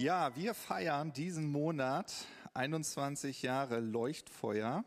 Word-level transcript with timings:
Ja, 0.00 0.34
wir 0.34 0.54
feiern 0.54 1.12
diesen 1.12 1.52
Monat 1.52 2.10
21 2.54 3.42
Jahre 3.42 3.80
Leuchtfeuer. 3.80 4.82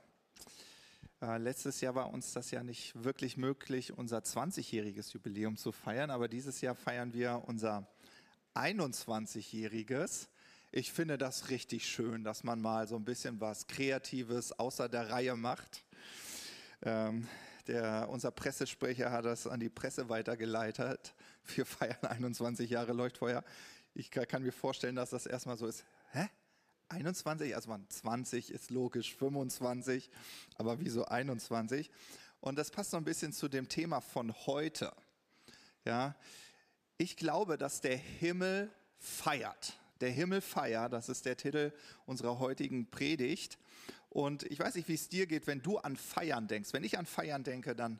Äh, 1.22 1.38
letztes 1.38 1.82
Jahr 1.82 1.94
war 1.94 2.12
uns 2.12 2.34
das 2.34 2.50
ja 2.50 2.64
nicht 2.64 3.04
wirklich 3.04 3.38
möglich, 3.38 3.96
unser 3.96 4.22
20-jähriges 4.22 5.14
Jubiläum 5.14 5.55
zu 5.55 5.72
feiern, 5.72 6.10
aber 6.10 6.28
dieses 6.28 6.62
Jahr 6.62 6.73
feiern 6.73 7.14
wir 7.14 7.44
unser 7.46 7.88
21-jähriges. 8.55 10.30
Ich 10.72 10.91
finde 10.91 11.20
das 11.20 11.52
richtig 11.52 11.86
schön, 11.88 12.23
dass 12.23 12.44
man 12.44 12.59
mal 12.59 12.88
so 12.88 12.95
ein 12.95 13.05
bisschen 13.05 13.40
was 13.40 13.68
Kreatives 13.68 14.52
außer 14.58 14.90
der 14.90 15.12
Reihe 15.12 15.36
macht. 15.36 15.86
Ähm, 16.82 17.27
der, 17.68 18.09
unser 18.09 18.32
Pressesprecher 18.32 19.12
hat 19.12 19.26
das 19.26 19.45
an 19.45 19.59
die 19.59 19.70
Presse 19.70 20.09
weitergeleitet. 20.09 21.14
Wir 21.55 21.68
feiern 21.68 22.02
21 22.02 22.68
Jahre 22.72 22.94
Leuchtfeuer. 22.94 23.44
Ich 23.94 24.10
kann 24.12 24.42
mir 24.42 24.52
vorstellen, 24.52 24.96
dass 24.96 25.12
das 25.12 25.26
erstmal 25.26 25.58
so 25.58 25.68
ist. 25.68 25.86
Hä? 26.12 26.28
21? 26.90 27.56
Also 27.56 27.70
man 27.70 27.88
20 27.90 28.52
ist 28.52 28.72
logisch, 28.72 29.16
25, 29.16 30.10
aber 30.56 30.80
wieso 30.80 31.06
21? 31.06 31.92
Und 32.40 32.58
das 32.58 32.72
passt 32.72 32.92
so 32.92 32.98
ein 32.98 33.04
bisschen 33.04 33.34
zu 33.34 33.48
dem 33.48 33.70
Thema 33.70 34.02
von 34.02 34.34
heute. 34.46 34.94
Ja, 35.86 36.16
ich 36.98 37.18
glaube, 37.18 37.58
dass 37.58 37.82
der 37.82 37.98
Himmel 37.98 38.72
feiert. 38.98 39.78
Der 40.02 40.12
Himmel 40.12 40.41
feiert, 40.41 40.94
das 40.94 41.10
ist 41.10 41.26
der 41.26 41.38
Titel 41.38 41.72
unserer 42.05 42.40
heutigen 42.40 42.90
Predigt. 42.90 43.58
Und 44.10 44.44
ich 44.44 44.60
weiß 44.60 44.76
nicht, 44.76 44.88
wie 44.88 44.94
es 44.94 45.10
dir 45.10 45.26
geht, 45.26 45.48
wenn 45.48 45.62
du 45.62 45.78
an 45.78 45.98
Feiern 45.98 46.48
denkst. 46.48 46.74
Wenn 46.74 46.84
ich 46.84 46.98
an 46.98 47.05
Feiern 47.05 47.44
denke, 47.44 47.76
dann 47.76 48.00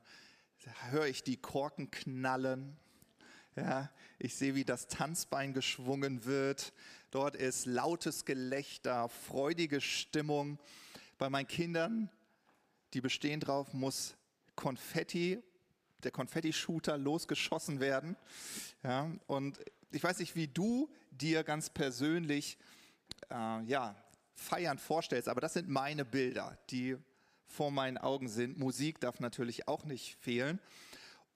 höre 0.91 1.07
ich 1.07 1.23
die 1.23 1.38
Korken 1.38 1.91
knallen. 1.91 2.78
Ja, 3.55 3.91
ich 4.17 4.35
sehe, 4.35 4.55
wie 4.55 4.65
das 4.65 4.87
Tanzbein 4.87 5.53
geschwungen 5.53 6.25
wird. 6.25 6.73
Dort 7.11 7.35
ist 7.35 7.67
lautes 7.67 8.25
Gelächter, 8.25 9.09
freudige 9.09 9.79
Stimmung. 9.79 10.57
Bei 11.19 11.29
meinen 11.29 11.47
Kindern, 11.47 12.09
die 12.93 13.01
bestehen 13.01 13.39
drauf, 13.39 13.71
muss 13.73 14.15
Konfetti, 14.55 15.41
der 16.03 16.11
Konfetti-Shooter 16.11 16.97
losgeschossen 16.97 17.79
werden. 17.79 18.15
Ja, 18.83 19.11
und 19.27 19.59
ich 19.91 20.03
weiß 20.03 20.17
nicht, 20.17 20.35
wie 20.35 20.47
du 20.47 20.89
dir 21.11 21.43
ganz 21.43 21.69
persönlich 21.69 22.57
äh, 23.29 23.63
ja, 23.65 23.95
Feiern 24.33 24.79
vorstellst, 24.79 25.29
aber 25.29 25.41
das 25.41 25.53
sind 25.53 25.69
meine 25.69 26.05
Bilder, 26.05 26.57
die 26.71 26.97
vor 27.45 27.69
meinen 27.69 27.99
Augen 27.99 28.27
sind. 28.27 28.57
Musik 28.57 28.99
darf 28.99 29.19
natürlich 29.19 29.67
auch 29.67 29.85
nicht 29.85 30.15
fehlen. 30.15 30.59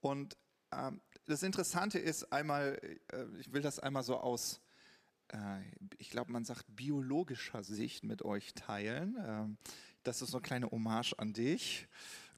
Und 0.01 0.35
ähm, 0.71 0.99
das 1.27 1.43
Interessante 1.43 1.99
ist 1.99 2.31
einmal, 2.31 2.79
äh, 3.11 3.25
ich 3.39 3.51
will 3.53 3.61
das 3.61 3.79
einmal 3.79 4.03
so 4.03 4.17
aus, 4.17 4.61
äh, 5.27 5.37
ich 5.97 6.09
glaube, 6.09 6.31
man 6.31 6.45
sagt 6.45 6.65
biologischer 6.75 7.63
Sicht 7.63 8.03
mit 8.03 8.23
euch 8.23 8.53
teilen. 8.53 9.17
Ähm, 9.19 9.57
das 10.03 10.21
ist 10.21 10.31
so 10.31 10.37
eine 10.37 10.43
kleine 10.43 10.71
Hommage 10.71 11.13
an 11.17 11.33
dich. 11.33 11.87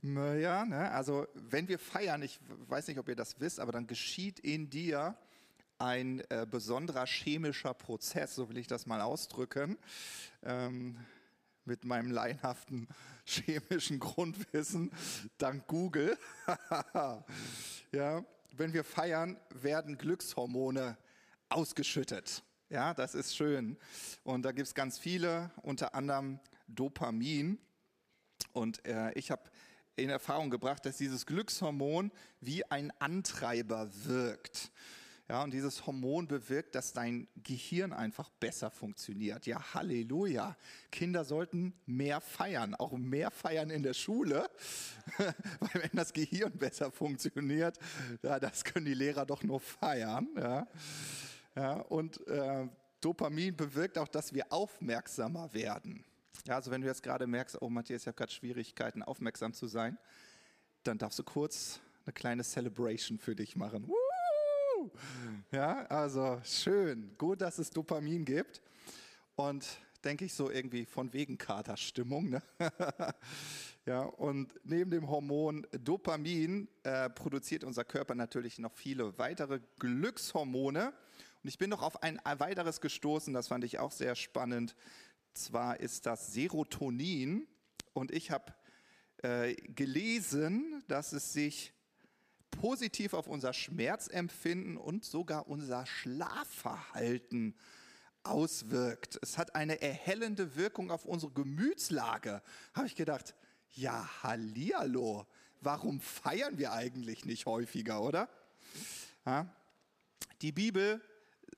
Ja, 0.01 0.65
ne? 0.65 0.91
also 0.91 1.27
wenn 1.33 1.67
wir 1.67 1.77
feiern, 1.77 2.21
ich 2.21 2.39
weiß 2.67 2.87
nicht, 2.87 2.99
ob 2.99 3.09
ihr 3.09 3.17
das 3.17 3.39
wisst, 3.41 3.59
aber 3.59 3.73
dann 3.73 3.85
geschieht 3.85 4.39
in 4.39 4.69
dir 4.69 5.17
ein 5.77 6.21
äh, 6.29 6.47
besonderer 6.49 7.05
chemischer 7.05 7.73
Prozess, 7.73 8.33
so 8.33 8.49
will 8.49 8.57
ich 8.57 8.67
das 8.67 8.85
mal 8.85 9.01
ausdrücken, 9.01 9.77
ähm, 10.43 10.97
mit 11.65 11.83
meinem 11.83 12.11
laienhaften 12.11 12.87
chemischen 13.25 13.99
Grundwissen, 13.99 14.91
dank 15.37 15.67
Google. 15.67 16.17
ja, 17.91 18.23
wenn 18.55 18.73
wir 18.73 18.83
feiern, 18.83 19.39
werden 19.49 19.97
Glückshormone 19.97 20.97
ausgeschüttet. 21.49 22.43
Ja, 22.69 22.93
das 22.93 23.15
ist 23.15 23.35
schön. 23.35 23.77
Und 24.23 24.43
da 24.43 24.51
gibt's 24.51 24.75
ganz 24.75 24.99
viele, 24.99 25.51
unter 25.63 25.95
anderem 25.95 26.39
Dopamin. 26.67 27.57
Und 28.53 28.85
äh, 28.85 29.11
ich 29.13 29.31
habe 29.31 29.43
in 29.95 30.09
Erfahrung 30.09 30.49
gebracht, 30.49 30.85
dass 30.85 30.97
dieses 30.97 31.25
Glückshormon 31.25 32.11
wie 32.41 32.63
ein 32.65 32.91
Antreiber 32.99 33.89
wirkt. 34.05 34.71
Ja, 35.29 35.43
und 35.43 35.53
dieses 35.53 35.85
Hormon 35.85 36.27
bewirkt, 36.27 36.73
dass 36.73 36.91
dein 36.91 37.27
Gehirn 37.43 37.93
einfach 37.93 38.31
besser 38.31 38.71
funktioniert. 38.71 39.45
Ja, 39.45 39.75
Halleluja. 39.75 40.57
Kinder 40.91 41.23
sollten 41.23 41.75
mehr 41.85 42.19
feiern, 42.19 42.73
auch 42.73 42.93
mehr 42.93 43.29
feiern 43.29 43.69
in 43.69 43.83
der 43.83 43.93
Schule, 43.93 44.49
weil 45.17 45.83
wenn 45.83 45.91
das 45.93 46.13
Gehirn 46.13 46.57
besser 46.57 46.91
funktioniert, 46.91 47.77
ja, 48.23 48.39
das 48.39 48.63
können 48.63 48.87
die 48.87 48.95
Lehrer 48.95 49.23
doch 49.27 49.43
nur 49.43 49.59
feiern. 49.59 50.27
Ja, 50.35 50.67
ja 51.55 51.73
und 51.73 52.25
äh, 52.25 52.67
Dopamin 52.99 53.55
bewirkt 53.55 53.99
auch, 53.99 54.07
dass 54.07 54.33
wir 54.33 54.51
aufmerksamer 54.51 55.53
werden. 55.53 56.03
Ja, 56.47 56.55
also 56.55 56.71
wenn 56.71 56.81
du 56.81 56.87
jetzt 56.87 57.03
gerade 57.03 57.27
merkst, 57.27 57.61
oh 57.61 57.69
Matthias, 57.69 58.01
ich 58.01 58.07
habe 58.07 58.17
gerade 58.17 58.31
Schwierigkeiten, 58.31 59.03
aufmerksam 59.03 59.53
zu 59.53 59.67
sein, 59.67 59.99
dann 60.81 60.97
darfst 60.97 61.19
du 61.19 61.23
kurz 61.23 61.79
eine 62.05 62.13
kleine 62.13 62.43
Celebration 62.43 63.19
für 63.19 63.35
dich 63.35 63.55
machen. 63.55 63.87
Woo! 63.87 63.98
Ja, 65.51 65.85
also 65.87 66.39
schön. 66.43 67.15
Gut, 67.17 67.41
dass 67.41 67.59
es 67.59 67.69
Dopamin 67.69 68.25
gibt. 68.25 68.61
Und 69.35 69.65
denke 70.03 70.25
ich 70.25 70.33
so 70.33 70.49
irgendwie 70.49 70.85
von 70.85 71.13
wegen 71.13 71.37
Katerstimmung. 71.37 72.29
Ne? 72.29 72.41
ja, 73.85 74.01
und 74.01 74.53
neben 74.63 74.91
dem 74.91 75.09
Hormon 75.09 75.67
Dopamin 75.71 76.67
äh, 76.83 77.09
produziert 77.09 77.63
unser 77.63 77.83
Körper 77.83 78.15
natürlich 78.15 78.59
noch 78.59 78.73
viele 78.73 79.17
weitere 79.17 79.59
Glückshormone. 79.79 80.93
Und 81.43 81.49
ich 81.49 81.57
bin 81.57 81.69
noch 81.69 81.81
auf 81.81 82.03
ein 82.03 82.19
weiteres 82.23 82.81
gestoßen, 82.81 83.33
das 83.33 83.47
fand 83.47 83.63
ich 83.63 83.79
auch 83.79 83.91
sehr 83.91 84.15
spannend. 84.15 84.75
Zwar 85.33 85.79
ist 85.79 86.05
das 86.05 86.33
Serotonin. 86.33 87.47
Und 87.93 88.11
ich 88.11 88.31
habe 88.31 88.53
äh, 89.17 89.53
gelesen, 89.55 90.83
dass 90.87 91.13
es 91.13 91.33
sich 91.33 91.73
positiv 92.51 93.13
auf 93.13 93.27
unser 93.27 93.53
Schmerzempfinden 93.53 94.77
und 94.77 95.05
sogar 95.05 95.47
unser 95.47 95.85
Schlafverhalten 95.85 97.55
auswirkt. 98.23 99.19
Es 99.21 99.37
hat 99.37 99.55
eine 99.55 99.81
erhellende 99.81 100.55
Wirkung 100.55 100.91
auf 100.91 101.05
unsere 101.05 101.31
Gemütslage. 101.31 102.41
Habe 102.73 102.87
ich 102.87 102.95
gedacht, 102.95 103.35
ja, 103.71 104.09
hallihallo, 104.23 105.25
warum 105.61 106.01
feiern 106.01 106.57
wir 106.57 106.73
eigentlich 106.73 107.25
nicht 107.25 107.45
häufiger, 107.45 108.01
oder? 108.01 108.29
Ja? 109.25 109.53
Die 110.41 110.51
Bibel 110.51 111.01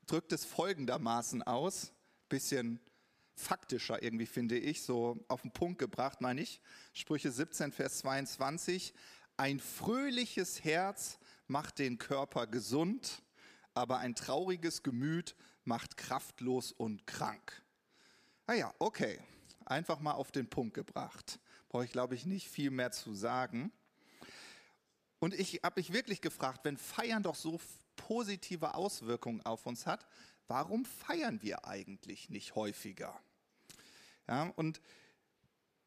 drückt 0.07 0.31
es 0.31 0.45
folgendermaßen 0.45 1.43
aus, 1.43 1.93
bisschen 2.29 2.79
faktischer 3.35 4.01
irgendwie 4.03 4.25
finde 4.25 4.57
ich, 4.57 4.83
so 4.83 5.23
auf 5.27 5.41
den 5.41 5.51
Punkt 5.51 5.79
gebracht, 5.79 6.21
meine 6.21 6.41
ich. 6.41 6.61
Sprüche 6.93 7.31
17, 7.31 7.71
Vers 7.71 7.99
22. 7.99 8.93
Ein 9.41 9.59
fröhliches 9.59 10.63
Herz 10.63 11.17
macht 11.47 11.79
den 11.79 11.97
Körper 11.97 12.45
gesund, 12.45 13.23
aber 13.73 13.97
ein 13.97 14.13
trauriges 14.13 14.83
Gemüt 14.83 15.35
macht 15.63 15.97
kraftlos 15.97 16.71
und 16.71 17.07
krank. 17.07 17.63
Ah 18.45 18.53
ja, 18.53 18.71
okay. 18.77 19.19
Einfach 19.65 19.99
mal 19.99 20.11
auf 20.11 20.31
den 20.31 20.47
Punkt 20.47 20.75
gebracht. 20.75 21.39
Brauche 21.69 21.85
ich, 21.85 21.91
glaube 21.91 22.13
ich, 22.13 22.27
nicht 22.27 22.49
viel 22.49 22.69
mehr 22.69 22.91
zu 22.91 23.15
sagen. 23.15 23.71
Und 25.17 25.33
ich 25.33 25.61
habe 25.63 25.79
mich 25.79 25.91
wirklich 25.91 26.21
gefragt, 26.21 26.59
wenn 26.61 26.77
Feiern 26.77 27.23
doch 27.23 27.33
so 27.33 27.59
positive 27.95 28.75
Auswirkungen 28.75 29.43
auf 29.43 29.65
uns 29.65 29.87
hat, 29.87 30.05
warum 30.49 30.85
feiern 30.85 31.41
wir 31.41 31.65
eigentlich 31.65 32.29
nicht 32.29 32.53
häufiger? 32.53 33.19
Ja, 34.27 34.53
und 34.55 34.81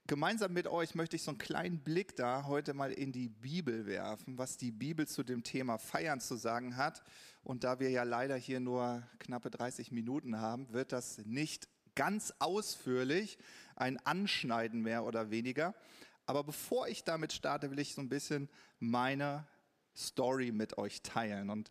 Gemeinsam 0.06 0.52
mit 0.52 0.66
euch 0.66 0.94
möchte 0.94 1.16
ich 1.16 1.22
so 1.22 1.30
einen 1.30 1.38
kleinen 1.38 1.78
Blick 1.78 2.14
da 2.14 2.44
heute 2.44 2.74
mal 2.74 2.92
in 2.92 3.10
die 3.10 3.30
Bibel 3.30 3.86
werfen, 3.86 4.36
was 4.36 4.58
die 4.58 4.70
Bibel 4.70 5.08
zu 5.08 5.22
dem 5.22 5.42
Thema 5.42 5.78
Feiern 5.78 6.20
zu 6.20 6.36
sagen 6.36 6.76
hat. 6.76 7.02
Und 7.42 7.64
da 7.64 7.80
wir 7.80 7.88
ja 7.88 8.02
leider 8.02 8.36
hier 8.36 8.60
nur 8.60 9.02
knappe 9.18 9.50
30 9.50 9.92
Minuten 9.92 10.38
haben, 10.38 10.70
wird 10.74 10.92
das 10.92 11.24
nicht 11.24 11.68
ganz 11.94 12.34
ausführlich 12.38 13.38
ein 13.76 13.96
Anschneiden 14.04 14.82
mehr 14.82 15.04
oder 15.04 15.30
weniger. 15.30 15.74
Aber 16.26 16.44
bevor 16.44 16.86
ich 16.86 17.04
damit 17.04 17.32
starte, 17.32 17.70
will 17.70 17.78
ich 17.78 17.94
so 17.94 18.02
ein 18.02 18.10
bisschen 18.10 18.50
meine 18.80 19.46
Story 19.96 20.52
mit 20.52 20.76
euch 20.76 21.00
teilen. 21.00 21.48
Und 21.48 21.70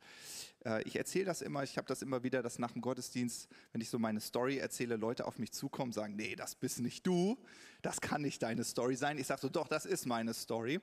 äh, 0.66 0.84
ich 0.84 0.96
erzähle 0.96 1.26
das 1.26 1.42
immer, 1.42 1.64
ich 1.64 1.78
habe 1.78 1.88
das 1.88 2.02
immer 2.02 2.24
wieder, 2.24 2.42
dass 2.42 2.60
nach 2.60 2.72
dem 2.72 2.82
Gottesdienst, 2.82 3.48
wenn 3.72 3.82
ich 3.82 3.90
so 3.90 4.00
meine 4.00 4.20
Story 4.20 4.58
erzähle, 4.58 4.96
Leute 4.96 5.26
auf 5.26 5.40
mich 5.40 5.52
zukommen, 5.52 5.92
sagen, 5.92 6.16
nee, 6.16 6.36
das 6.36 6.56
bist 6.56 6.80
nicht 6.80 7.06
du, 7.06 7.38
das 7.82 8.02
kann 8.02 8.22
nicht 8.22 8.42
deine 8.42 8.64
Story 8.64 8.96
sein. 8.96 9.18
Ich 9.18 9.28
sage 9.28 9.42
so, 9.42 9.50
doch, 9.50 9.68
das 9.68 9.86
ist 9.86 10.06
meine 10.06 10.34
Story. 10.34 10.80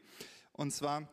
Und 0.53 0.73
zwar 0.73 1.09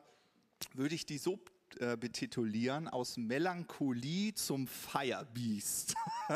würde 0.73 0.95
ich 0.95 1.05
die 1.05 1.17
so 1.17 1.39
äh, 1.79 1.97
betitulieren, 1.97 2.87
aus 2.87 3.17
Melancholie 3.17 4.33
zum 4.33 4.67
Firebeast. 4.67 5.95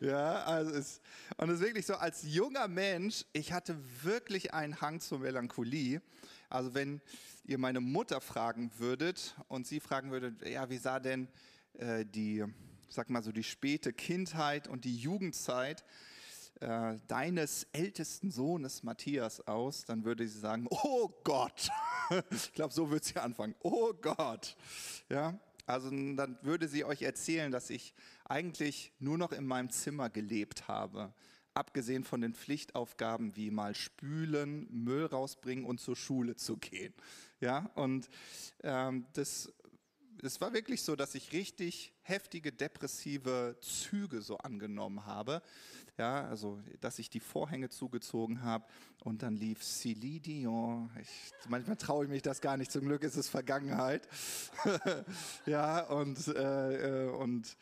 ja, 0.00 0.42
also 0.44 0.72
es, 0.72 1.00
und 1.36 1.50
es 1.50 1.60
ist 1.60 1.66
wirklich 1.66 1.86
so, 1.86 1.94
als 1.94 2.22
junger 2.22 2.68
Mensch, 2.68 3.24
ich 3.32 3.52
hatte 3.52 3.76
wirklich 4.02 4.52
einen 4.54 4.80
Hang 4.80 5.00
zur 5.00 5.20
Melancholie. 5.20 6.02
Also 6.50 6.74
wenn 6.74 7.00
ihr 7.44 7.58
meine 7.58 7.80
Mutter 7.80 8.20
fragen 8.20 8.70
würdet 8.78 9.34
und 9.48 9.66
sie 9.66 9.80
fragen 9.80 10.10
würdet, 10.10 10.46
ja, 10.46 10.70
wie 10.70 10.78
sah 10.78 11.00
denn 11.00 11.28
äh, 11.74 12.04
die 12.04 12.44
sag 12.88 13.10
mal 13.10 13.22
so, 13.22 13.32
die 13.32 13.44
späte 13.44 13.92
Kindheit 13.92 14.68
und 14.68 14.84
die 14.84 14.96
Jugendzeit 14.96 15.84
äh, 16.60 16.96
deines 17.06 17.66
ältesten 17.72 18.30
Sohnes 18.30 18.82
Matthias 18.82 19.46
aus, 19.46 19.84
dann 19.84 20.04
würde 20.04 20.26
sie 20.26 20.38
sagen, 20.38 20.66
oh 20.70 21.08
Gott. 21.24 21.68
ich 22.30 22.52
glaube, 22.52 22.74
so 22.74 22.90
würde 22.90 23.04
sie 23.04 23.16
anfangen. 23.16 23.54
Oh 23.62 23.92
Gott. 23.92 24.56
Ja, 25.08 25.38
also 25.66 25.90
dann 25.90 26.38
würde 26.42 26.66
sie 26.66 26.84
euch 26.84 27.02
erzählen, 27.02 27.52
dass 27.52 27.70
ich 27.70 27.94
eigentlich 28.24 28.92
nur 28.98 29.18
noch 29.18 29.32
in 29.32 29.46
meinem 29.46 29.70
Zimmer 29.70 30.08
gelebt 30.08 30.66
habe, 30.66 31.12
abgesehen 31.54 32.04
von 32.04 32.20
den 32.22 32.34
Pflichtaufgaben 32.34 33.36
wie 33.36 33.50
mal 33.50 33.74
spülen, 33.74 34.66
Müll 34.70 35.04
rausbringen 35.04 35.64
und 35.64 35.80
zur 35.80 35.96
Schule 35.96 36.36
zu 36.36 36.56
gehen. 36.56 36.94
Ja, 37.40 37.70
und 37.74 38.08
ähm, 38.62 39.06
das 39.12 39.52
es 40.22 40.40
war 40.40 40.52
wirklich 40.52 40.82
so, 40.82 40.96
dass 40.96 41.14
ich 41.14 41.32
richtig 41.32 41.92
heftige 42.02 42.52
depressive 42.52 43.56
Züge 43.60 44.20
so 44.20 44.38
angenommen 44.38 45.06
habe. 45.06 45.42
Ja, 45.96 46.28
also, 46.28 46.60
dass 46.80 46.98
ich 47.00 47.10
die 47.10 47.20
Vorhänge 47.20 47.70
zugezogen 47.70 48.42
habe 48.42 48.64
und 49.02 49.22
dann 49.22 49.34
lief 49.34 49.60
Céline 49.62 50.20
Dion. 50.20 50.90
Ich, 51.00 51.08
manchmal 51.48 51.76
traue 51.76 52.04
ich 52.04 52.10
mich 52.10 52.22
das 52.22 52.40
gar 52.40 52.56
nicht. 52.56 52.70
Zum 52.70 52.84
Glück 52.84 53.02
ist 53.02 53.16
es 53.16 53.28
Vergangenheit. 53.28 54.08
ja, 55.46 55.80
und, 55.86 56.28
äh, 56.28 57.06
äh, 57.06 57.10
und, 57.10 57.56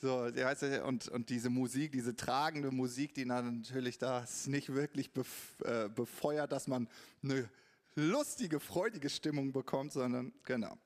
so, 0.00 0.28
und, 0.84 1.08
und 1.08 1.30
diese 1.30 1.50
Musik, 1.50 1.92
diese 1.92 2.16
tragende 2.16 2.72
Musik, 2.72 3.14
die 3.14 3.24
natürlich 3.24 3.98
das 3.98 4.48
nicht 4.48 4.74
wirklich 4.74 5.10
äh, 5.64 5.88
befeuert, 5.88 6.50
dass 6.50 6.66
man 6.66 6.88
eine 7.22 7.48
lustige, 7.94 8.58
freudige 8.58 9.08
Stimmung 9.08 9.52
bekommt, 9.52 9.92
sondern 9.92 10.32
genau. 10.44 10.76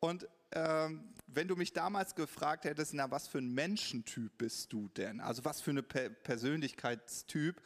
Und 0.00 0.28
ähm, 0.52 1.12
wenn 1.26 1.48
du 1.48 1.56
mich 1.56 1.72
damals 1.72 2.14
gefragt 2.14 2.64
hättest, 2.64 2.94
na, 2.94 3.10
was 3.10 3.28
für 3.28 3.38
ein 3.38 3.52
Menschentyp 3.52 4.38
bist 4.38 4.72
du 4.72 4.88
denn? 4.88 5.20
Also 5.20 5.44
was 5.44 5.60
für 5.60 5.70
eine 5.70 5.82
per 5.82 6.08
Persönlichkeitstyp? 6.08 7.60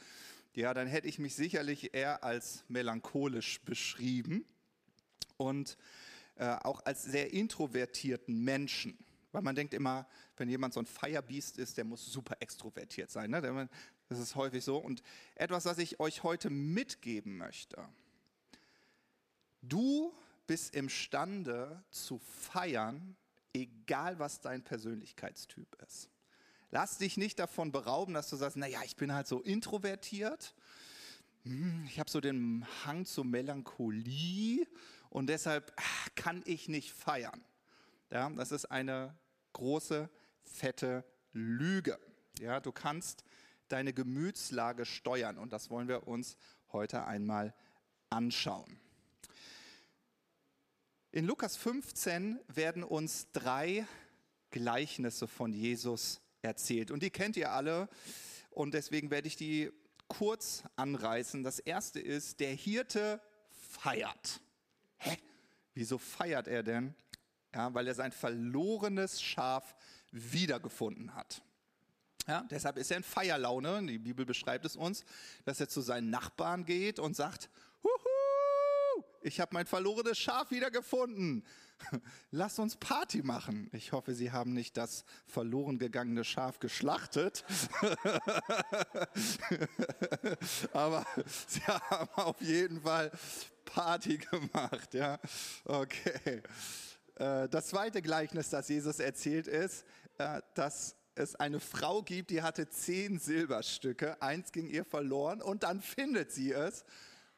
Ja, 0.55 0.75
dann 0.75 0.89
hätte 0.89 1.07
ich 1.07 1.19
mich 1.19 1.35
sicherlich 1.35 1.95
eher 1.95 2.25
als 2.25 2.65
melancholisch 2.69 3.61
beschrieben 3.63 4.45
und 5.37 5.77
äh, 6.37 6.57
auch 6.63 6.85
als 6.85 7.05
sehr 7.05 7.33
introvertierten 7.33 8.43
Menschen. 8.43 8.99
Weil 9.33 9.43
man 9.43 9.55
denkt 9.55 9.75
immer, 9.75 10.09
wenn 10.37 10.49
jemand 10.49 10.75
so 10.75 10.81
ein 10.81 10.87
Firebeast 10.87 11.59
ist, 11.59 11.77
der 11.77 11.85
muss 11.85 12.05
super 12.05 12.37
extrovertiert 12.41 13.11
sein. 13.11 13.31
Ne? 13.31 13.69
Das 14.09 14.19
ist 14.19 14.35
häufig 14.35 14.65
so. 14.65 14.79
Und 14.79 15.03
etwas, 15.37 15.67
was 15.67 15.79
ich 15.79 16.01
euch 16.01 16.25
heute 16.25 16.51
mitgeben 16.51 17.37
möchte. 17.37 17.89
Du 19.63 20.13
bist 20.47 20.75
imstande 20.75 21.83
zu 21.91 22.19
feiern, 22.19 23.17
egal 23.53 24.19
was 24.19 24.41
dein 24.41 24.63
Persönlichkeitstyp 24.63 25.77
ist. 25.87 26.11
Lass 26.71 26.99
dich 26.99 27.17
nicht 27.17 27.39
davon 27.39 27.73
berauben, 27.73 28.15
dass 28.15 28.31
du 28.31 28.37
sagst, 28.37 28.57
naja, 28.57 28.81
ich 28.85 28.97
bin 28.97 29.13
halt 29.13 29.27
so 29.27 29.41
introvertiert, 29.41 30.55
hm, 31.45 31.85
ich 31.87 31.99
habe 31.99 32.11
so 32.11 32.21
den 32.21 32.67
Hang 32.85 33.07
zur 33.07 33.25
Melancholie 33.25 34.67
und 35.09 35.29
deshalb 35.29 35.73
ah, 35.77 36.11
kann 36.15 36.43
ich 36.45 36.69
nicht 36.69 36.93
feiern. 36.93 37.45
Ja, 38.11 38.29
das 38.31 38.53
ist 38.53 38.67
eine 38.67 39.17
große, 39.53 40.11
fette 40.43 41.05
Lüge. 41.33 41.99
Ja, 42.41 42.61
du 42.61 42.73
kannst 42.73 43.25
deine 43.69 43.93
Gemütslage 43.93 44.85
steuern 44.85 45.39
und 45.39 45.53
das 45.53 45.71
wollen 45.71 45.89
wir 45.89 46.07
uns 46.07 46.37
heute 46.73 47.05
einmal 47.05 47.55
anschauen. 48.11 48.79
In 51.13 51.27
Lukas 51.27 51.57
15 51.57 52.39
werden 52.47 52.85
uns 52.85 53.33
drei 53.33 53.85
Gleichnisse 54.53 55.27
von 55.27 55.53
Jesus 55.53 56.21
erzählt. 56.41 56.93
Und 56.93 57.03
die 57.03 57.11
kennt 57.11 57.37
ihr 57.37 57.51
alle. 57.51 57.89
Und 58.51 58.75
deswegen 58.75 59.11
werde 59.11 59.27
ich 59.27 59.35
die 59.35 59.73
kurz 60.07 60.63
anreißen. 60.77 61.43
Das 61.43 61.59
erste 61.59 61.99
ist, 61.99 62.39
der 62.39 62.53
Hirte 62.53 63.21
feiert. 63.49 64.41
Hä? 64.99 65.19
Wieso 65.75 65.99
feiert 65.99 66.47
er 66.47 66.63
denn? 66.63 66.95
Ja, 67.53 67.75
weil 67.75 67.89
er 67.89 67.95
sein 67.97 68.13
verlorenes 68.13 69.21
Schaf 69.21 69.75
wiedergefunden 70.13 71.17
hat. 71.17 71.43
Ja, 72.29 72.47
deshalb 72.53 72.77
ist 72.77 72.93
er 72.93 72.99
in 72.99 73.03
Feierlaune. 73.03 73.85
Die 73.85 73.99
Bibel 73.99 74.25
beschreibt 74.25 74.65
es 74.65 74.77
uns, 74.77 75.05
dass 75.45 75.59
er 75.59 75.69
zu 75.69 75.81
seinen 75.81 76.11
Nachbarn 76.11 76.65
geht 76.65 77.01
und 77.01 77.17
sagt, 77.17 77.51
ich 79.23 79.41
habe 79.41 79.55
mein 79.55 79.67
verlorenes 79.67 80.19
Schaf 80.19 80.51
wiedergefunden. 80.51 81.45
Lass 82.31 82.59
uns 82.59 82.77
Party 82.77 83.23
machen. 83.23 83.71
Ich 83.73 83.93
hoffe, 83.93 84.15
Sie 84.15 84.33
haben 84.33 84.53
nicht 84.53 84.77
das 84.77 85.05
verloren 85.27 85.79
gegangene 85.79 86.25
Schaf 86.25 86.59
geschlachtet. 86.59 87.45
Aber 90.73 91.07
Sie 91.47 91.63
haben 91.63 92.09
auf 92.17 92.41
jeden 92.41 92.83
Fall 92.83 93.11
Party 93.65 94.19
gemacht. 94.19 94.95
Ja, 94.95 95.19
okay. 95.65 96.43
Äh, 97.17 97.49
das 97.49 97.69
zweite 97.69 98.03
Gleichnis, 98.03 98.51
das 98.51 98.69
Jesus 98.69 98.99
erzählt, 98.99 99.47
ist, 99.47 99.85
äh, 100.19 100.43
dass 100.55 100.97
es 101.15 101.37
eine 101.37 101.61
Frau 101.61 102.03
gibt, 102.03 102.31
die 102.31 102.43
hatte 102.43 102.69
zehn 102.69 103.19
Silberstücke. 103.19 104.21
Eins 104.23 104.53
ging 104.53 104.69
ihr 104.69 104.85
verloren 104.85 105.43
und 105.43 105.63
dann 105.63 105.81
findet 105.81 106.33
sie 106.33 106.53
es. 106.53 106.85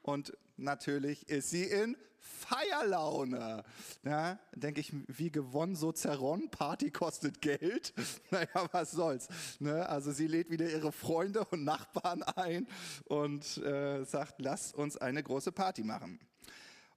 Und 0.03 0.37
natürlich 0.57 1.29
ist 1.29 1.51
sie 1.51 1.65
in 1.65 1.97
Feierlaune. 2.19 3.65
Ja, 4.05 4.39
denke 4.55 4.81
ich, 4.81 4.93
wie 5.09 5.31
gewonnen, 5.31 5.75
so 5.75 5.93
zerronnen. 5.93 6.51
Party 6.51 6.91
kostet 6.91 7.41
Geld. 7.41 7.93
Naja, 8.31 8.69
was 8.73 8.93
soll's. 8.93 9.29
Ne? 9.59 9.89
Also 9.89 10.13
sie 10.13 10.27
lädt 10.27 10.51
wieder 10.51 10.71
ihre 10.71 10.93
Freunde 10.93 11.45
und 11.47 11.65
Nachbarn 11.65 12.23
ein 12.23 12.67
und 13.05 13.59
äh, 13.59 14.05
sagt, 14.05 14.41
lasst 14.41 14.75
uns 14.75 14.97
eine 14.97 15.23
große 15.23 15.53
Party 15.53 15.83
machen. 15.83 16.21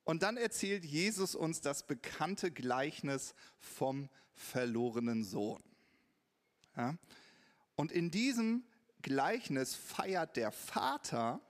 Und 0.03 0.23
dann 0.23 0.37
erzählt 0.37 0.85
Jesus 0.85 1.35
uns 1.35 1.61
das 1.61 1.87
bekannte 1.87 2.51
Gleichnis 2.51 3.33
vom 3.57 4.07
verlorenen 4.33 5.23
Sohn. 5.23 5.63
Ja? 6.77 6.95
Und 7.75 7.91
in 7.91 8.11
diesem 8.11 8.63
Gleichnis 9.01 9.75
feiert 9.75 10.37
der 10.37 10.51
Vater, 10.51 11.41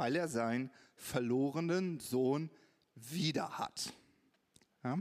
weil 0.00 0.16
er 0.16 0.28
seinen 0.28 0.70
verlorenen 0.94 2.00
Sohn 2.00 2.48
wieder 2.94 3.58
hat. 3.58 3.92
Ja? 4.82 4.94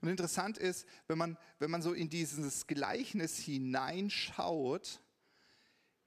Und 0.00 0.08
interessant 0.08 0.58
ist, 0.58 0.88
wenn 1.06 1.18
man, 1.18 1.38
wenn 1.60 1.70
man 1.70 1.82
so 1.82 1.92
in 1.92 2.08
dieses 2.10 2.66
Gleichnis 2.66 3.38
hineinschaut, 3.38 5.00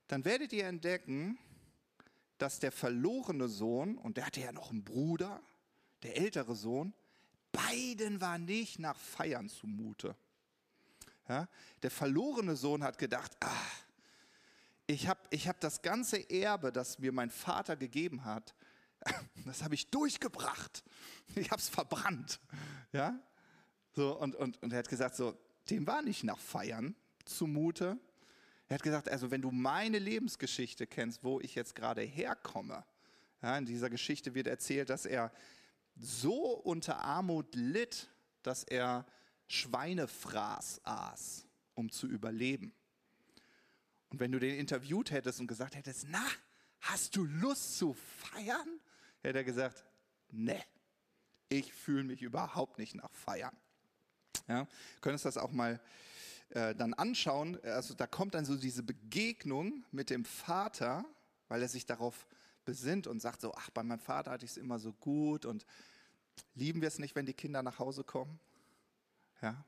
dann 0.07 0.25
werdet 0.25 0.51
ihr 0.51 0.65
entdecken, 0.67 1.37
dass 2.37 2.59
der 2.59 2.73
verlorene 2.73 3.47
Sohn, 3.47 3.97
und 3.97 4.17
der 4.17 4.25
hatte 4.25 4.41
ja 4.41 4.51
noch 4.51 4.71
einen 4.71 4.83
Bruder, 4.83 5.41
der 6.01 6.17
ältere 6.17 6.53
Sohn, 6.53 6.93
beiden 7.53 8.19
war 8.19 8.39
nicht 8.39 8.77
nach 8.77 8.99
Feiern 8.99 9.47
zumute. 9.47 10.17
Ja? 11.29 11.47
Der 11.81 11.91
verlorene 11.91 12.57
Sohn 12.57 12.83
hat 12.83 12.97
gedacht, 12.97 13.31
ach, 13.39 13.83
ich 14.87 15.07
habe 15.07 15.19
ich 15.29 15.47
hab 15.47 15.59
das 15.59 15.81
ganze 15.81 16.29
Erbe, 16.29 16.71
das 16.71 16.99
mir 16.99 17.11
mein 17.11 17.29
Vater 17.29 17.75
gegeben 17.75 18.25
hat, 18.25 18.53
das 19.45 19.63
habe 19.63 19.75
ich 19.75 19.89
durchgebracht. 19.89 20.83
Ich 21.35 21.51
habe 21.51 21.61
es 21.61 21.69
verbrannt. 21.69 22.39
Ja? 22.91 23.19
So, 23.95 24.17
und, 24.19 24.35
und, 24.35 24.61
und 24.61 24.73
er 24.73 24.79
hat 24.79 24.89
gesagt, 24.89 25.15
so, 25.15 25.37
dem 25.69 25.87
war 25.87 26.01
nicht 26.01 26.23
nach 26.23 26.39
Feiern 26.39 26.95
zumute. 27.25 27.97
Er 28.67 28.75
hat 28.75 28.83
gesagt, 28.83 29.09
also 29.09 29.31
wenn 29.31 29.41
du 29.41 29.51
meine 29.51 29.99
Lebensgeschichte 29.99 30.87
kennst, 30.87 31.23
wo 31.23 31.39
ich 31.39 31.55
jetzt 31.55 31.75
gerade 31.75 32.01
herkomme, 32.01 32.85
ja, 33.41 33.57
in 33.57 33.65
dieser 33.65 33.89
Geschichte 33.89 34.33
wird 34.33 34.47
erzählt, 34.47 34.89
dass 34.89 35.05
er 35.05 35.31
so 35.95 36.57
unter 36.57 36.99
Armut 36.99 37.53
litt, 37.55 38.09
dass 38.41 38.63
er 38.63 39.05
Schweinefraß 39.47 40.81
aß, 40.85 41.45
um 41.75 41.91
zu 41.91 42.07
überleben. 42.07 42.73
Und 44.13 44.19
wenn 44.19 44.31
du 44.31 44.39
den 44.39 44.59
interviewt 44.59 45.09
hättest 45.09 45.39
und 45.39 45.47
gesagt 45.47 45.75
hättest, 45.75 46.05
na, 46.07 46.23
hast 46.81 47.15
du 47.15 47.25
Lust 47.25 47.79
zu 47.79 47.95
feiern? 47.95 48.79
Hätte 49.23 49.39
er 49.39 49.43
gesagt, 49.43 49.83
ne, 50.29 50.63
ich 51.49 51.73
fühle 51.73 52.03
mich 52.03 52.21
überhaupt 52.21 52.77
nicht 52.77 52.93
nach 52.93 53.11
Feiern. 53.11 53.57
Ja, 54.47 54.67
uns 55.03 55.23
das 55.23 55.35
auch 55.37 55.51
mal 55.51 55.81
äh, 56.49 56.75
dann 56.75 56.93
anschauen. 56.93 57.59
Also 57.63 57.95
da 57.95 58.05
kommt 58.05 58.35
dann 58.35 58.45
so 58.45 58.55
diese 58.55 58.83
Begegnung 58.83 59.83
mit 59.91 60.11
dem 60.11 60.25
Vater, 60.25 61.05
weil 61.47 61.63
er 61.63 61.67
sich 61.67 61.87
darauf 61.87 62.27
besinnt 62.65 63.07
und 63.07 63.19
sagt 63.19 63.41
so, 63.41 63.51
ach, 63.55 63.71
bei 63.71 63.81
meinem 63.81 63.99
Vater 63.99 64.29
hatte 64.29 64.45
ich 64.45 64.51
es 64.51 64.57
immer 64.57 64.77
so 64.77 64.93
gut 64.93 65.47
und 65.47 65.65
lieben 66.53 66.81
wir 66.81 66.87
es 66.87 66.99
nicht, 66.99 67.15
wenn 67.15 67.25
die 67.25 67.33
Kinder 67.33 67.63
nach 67.63 67.79
Hause 67.79 68.03
kommen? 68.03 68.39
Ja. 69.41 69.65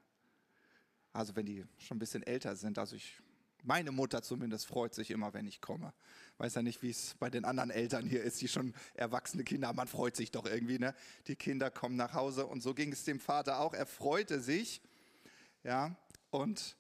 Also 1.14 1.36
wenn 1.36 1.48
die 1.48 1.66
schon 1.80 1.98
ein 1.98 2.00
bisschen 2.00 2.22
älter 2.22 2.56
sind. 2.56 2.78
Also 2.78 2.96
ich 2.96 3.24
meine 3.66 3.92
Mutter 3.92 4.22
zumindest 4.22 4.68
freut 4.68 4.94
sich 4.94 5.12
immer, 5.12 5.34
wenn 5.34 5.48
ich 5.48 5.62
komme. 5.62 5.94
Weiß 6.38 6.56
ja 6.56 6.62
nicht, 6.62 6.82
wie 6.82 6.90
es 6.90 7.16
bei 7.20 7.30
den 7.30 7.46
anderen 7.46 7.70
Eltern 7.70 8.06
hier 8.06 8.24
ist, 8.24 8.42
die 8.42 8.48
schon 8.48 8.74
erwachsene 8.94 9.44
Kinder 9.44 9.68
haben. 9.68 9.78
Man 9.78 9.88
freut 9.88 10.16
sich 10.16 10.32
doch 10.32 10.46
irgendwie, 10.46 10.80
ne? 10.80 10.94
Die 11.28 11.36
Kinder 11.36 11.72
kommen 11.72 11.96
nach 11.96 12.14
Hause 12.14 12.46
und 12.46 12.62
so 12.62 12.74
ging 12.74 12.92
es 12.92 13.04
dem 13.04 13.20
Vater 13.20 13.60
auch. 13.60 13.74
Er 13.74 13.86
freute 13.86 14.40
sich, 14.40 14.82
ja, 15.64 15.96
und 16.32 16.76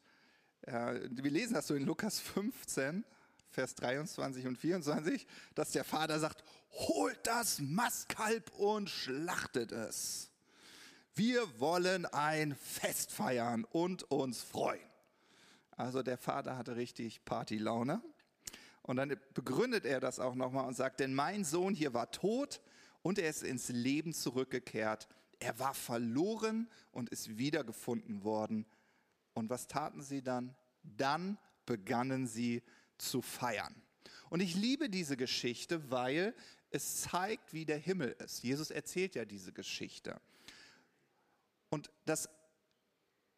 Äh, 0.67 1.09
wir 1.11 1.31
lesen 1.31 1.53
das 1.53 1.67
so 1.67 1.75
in 1.75 1.85
Lukas 1.85 2.19
15, 2.19 3.05
Vers 3.51 3.75
23 3.75 4.47
und 4.47 4.57
24, 4.57 5.27
dass 5.53 5.71
der 5.71 5.83
Vater 5.83 6.19
sagt, 6.19 6.43
holt 6.71 7.19
das 7.23 7.59
Mastkalb 7.59 8.49
und 8.57 8.89
schlachtet 8.89 9.71
es. 9.71 10.31
Wir 11.13 11.59
wollen 11.59 12.05
ein 12.07 12.55
Fest 12.55 13.11
feiern 13.11 13.63
und 13.63 14.09
uns 14.11 14.41
freuen. 14.41 14.81
Also 15.75 16.03
der 16.03 16.17
Vater 16.17 16.57
hatte 16.57 16.75
richtig 16.75 17.25
Partylaune. 17.25 18.01
Und 18.81 18.97
dann 18.97 19.15
begründet 19.33 19.85
er 19.85 19.99
das 19.99 20.19
auch 20.19 20.35
nochmal 20.35 20.67
und 20.67 20.75
sagt, 20.75 20.99
denn 20.99 21.13
mein 21.13 21.43
Sohn 21.43 21.73
hier 21.73 21.93
war 21.93 22.11
tot 22.11 22.61
und 23.01 23.17
er 23.17 23.29
ist 23.29 23.43
ins 23.43 23.69
Leben 23.69 24.13
zurückgekehrt. 24.13 25.07
Er 25.39 25.57
war 25.59 25.73
verloren 25.73 26.69
und 26.91 27.09
ist 27.09 27.37
wiedergefunden 27.37 28.23
worden. 28.23 28.65
Und 29.33 29.49
was 29.49 29.67
taten 29.67 30.01
sie 30.01 30.21
dann? 30.21 30.55
Dann 30.83 31.37
begannen 31.65 32.27
sie 32.27 32.63
zu 32.97 33.21
feiern. 33.21 33.75
Und 34.29 34.39
ich 34.39 34.55
liebe 34.55 34.89
diese 34.89 35.17
Geschichte, 35.17 35.89
weil 35.91 36.35
es 36.69 37.01
zeigt, 37.01 37.53
wie 37.53 37.65
der 37.65 37.77
Himmel 37.77 38.15
ist. 38.23 38.43
Jesus 38.43 38.69
erzählt 38.71 39.15
ja 39.15 39.25
diese 39.25 39.51
Geschichte. 39.51 40.19
Und 41.69 41.89
das, 42.05 42.29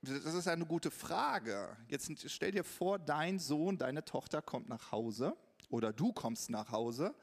das 0.07 0.33
ist 0.33 0.47
eine 0.47 0.65
gute 0.65 0.91
Frage. 0.91 1.75
Jetzt 1.87 2.11
stell 2.29 2.51
dir 2.51 2.63
vor, 2.63 2.99
dein 2.99 3.39
Sohn, 3.39 3.77
deine 3.77 4.03
Tochter 4.05 4.41
kommt 4.41 4.69
nach 4.69 4.91
Hause 4.91 5.35
oder 5.69 5.93
du 5.93 6.13
kommst 6.13 6.49
nach 6.49 6.71
Hause 6.71 7.13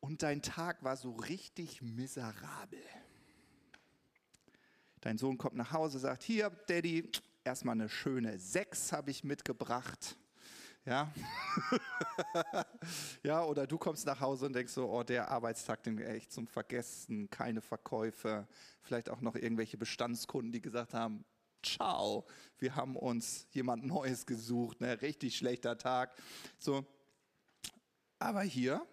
und 0.00 0.22
dein 0.22 0.42
Tag 0.42 0.82
war 0.82 0.96
so 0.96 1.12
richtig 1.12 1.82
miserabel. 1.82 2.82
Dein 5.00 5.18
Sohn 5.18 5.38
kommt 5.38 5.56
nach 5.56 5.72
Hause, 5.72 5.98
sagt, 5.98 6.22
hier, 6.22 6.50
Daddy, 6.66 7.10
erstmal 7.44 7.74
eine 7.74 7.88
schöne 7.88 8.38
Sechs 8.38 8.92
habe 8.92 9.10
ich 9.10 9.24
mitgebracht. 9.24 10.16
Ja. 10.86 11.12
ja, 13.22 13.44
oder 13.44 13.66
du 13.66 13.78
kommst 13.78 14.06
nach 14.06 14.20
Hause 14.20 14.46
und 14.46 14.54
denkst 14.54 14.72
so, 14.72 14.90
oh, 14.90 15.02
der 15.02 15.30
Arbeitstag, 15.30 15.82
den 15.82 15.98
echt 15.98 16.32
zum 16.32 16.46
Vergessen, 16.46 17.28
keine 17.30 17.60
Verkäufe, 17.60 18.48
vielleicht 18.82 19.10
auch 19.10 19.20
noch 19.20 19.36
irgendwelche 19.36 19.76
Bestandskunden, 19.76 20.52
die 20.52 20.60
gesagt 20.60 20.94
haben, 20.94 21.24
ciao, 21.62 22.26
wir 22.58 22.76
haben 22.76 22.96
uns 22.96 23.46
jemand 23.50 23.84
Neues 23.84 24.26
gesucht, 24.26 24.80
ne, 24.80 25.00
richtig 25.02 25.36
schlechter 25.36 25.78
Tag. 25.78 26.14
So. 26.58 26.86
Aber 28.18 28.42
hier 28.42 28.86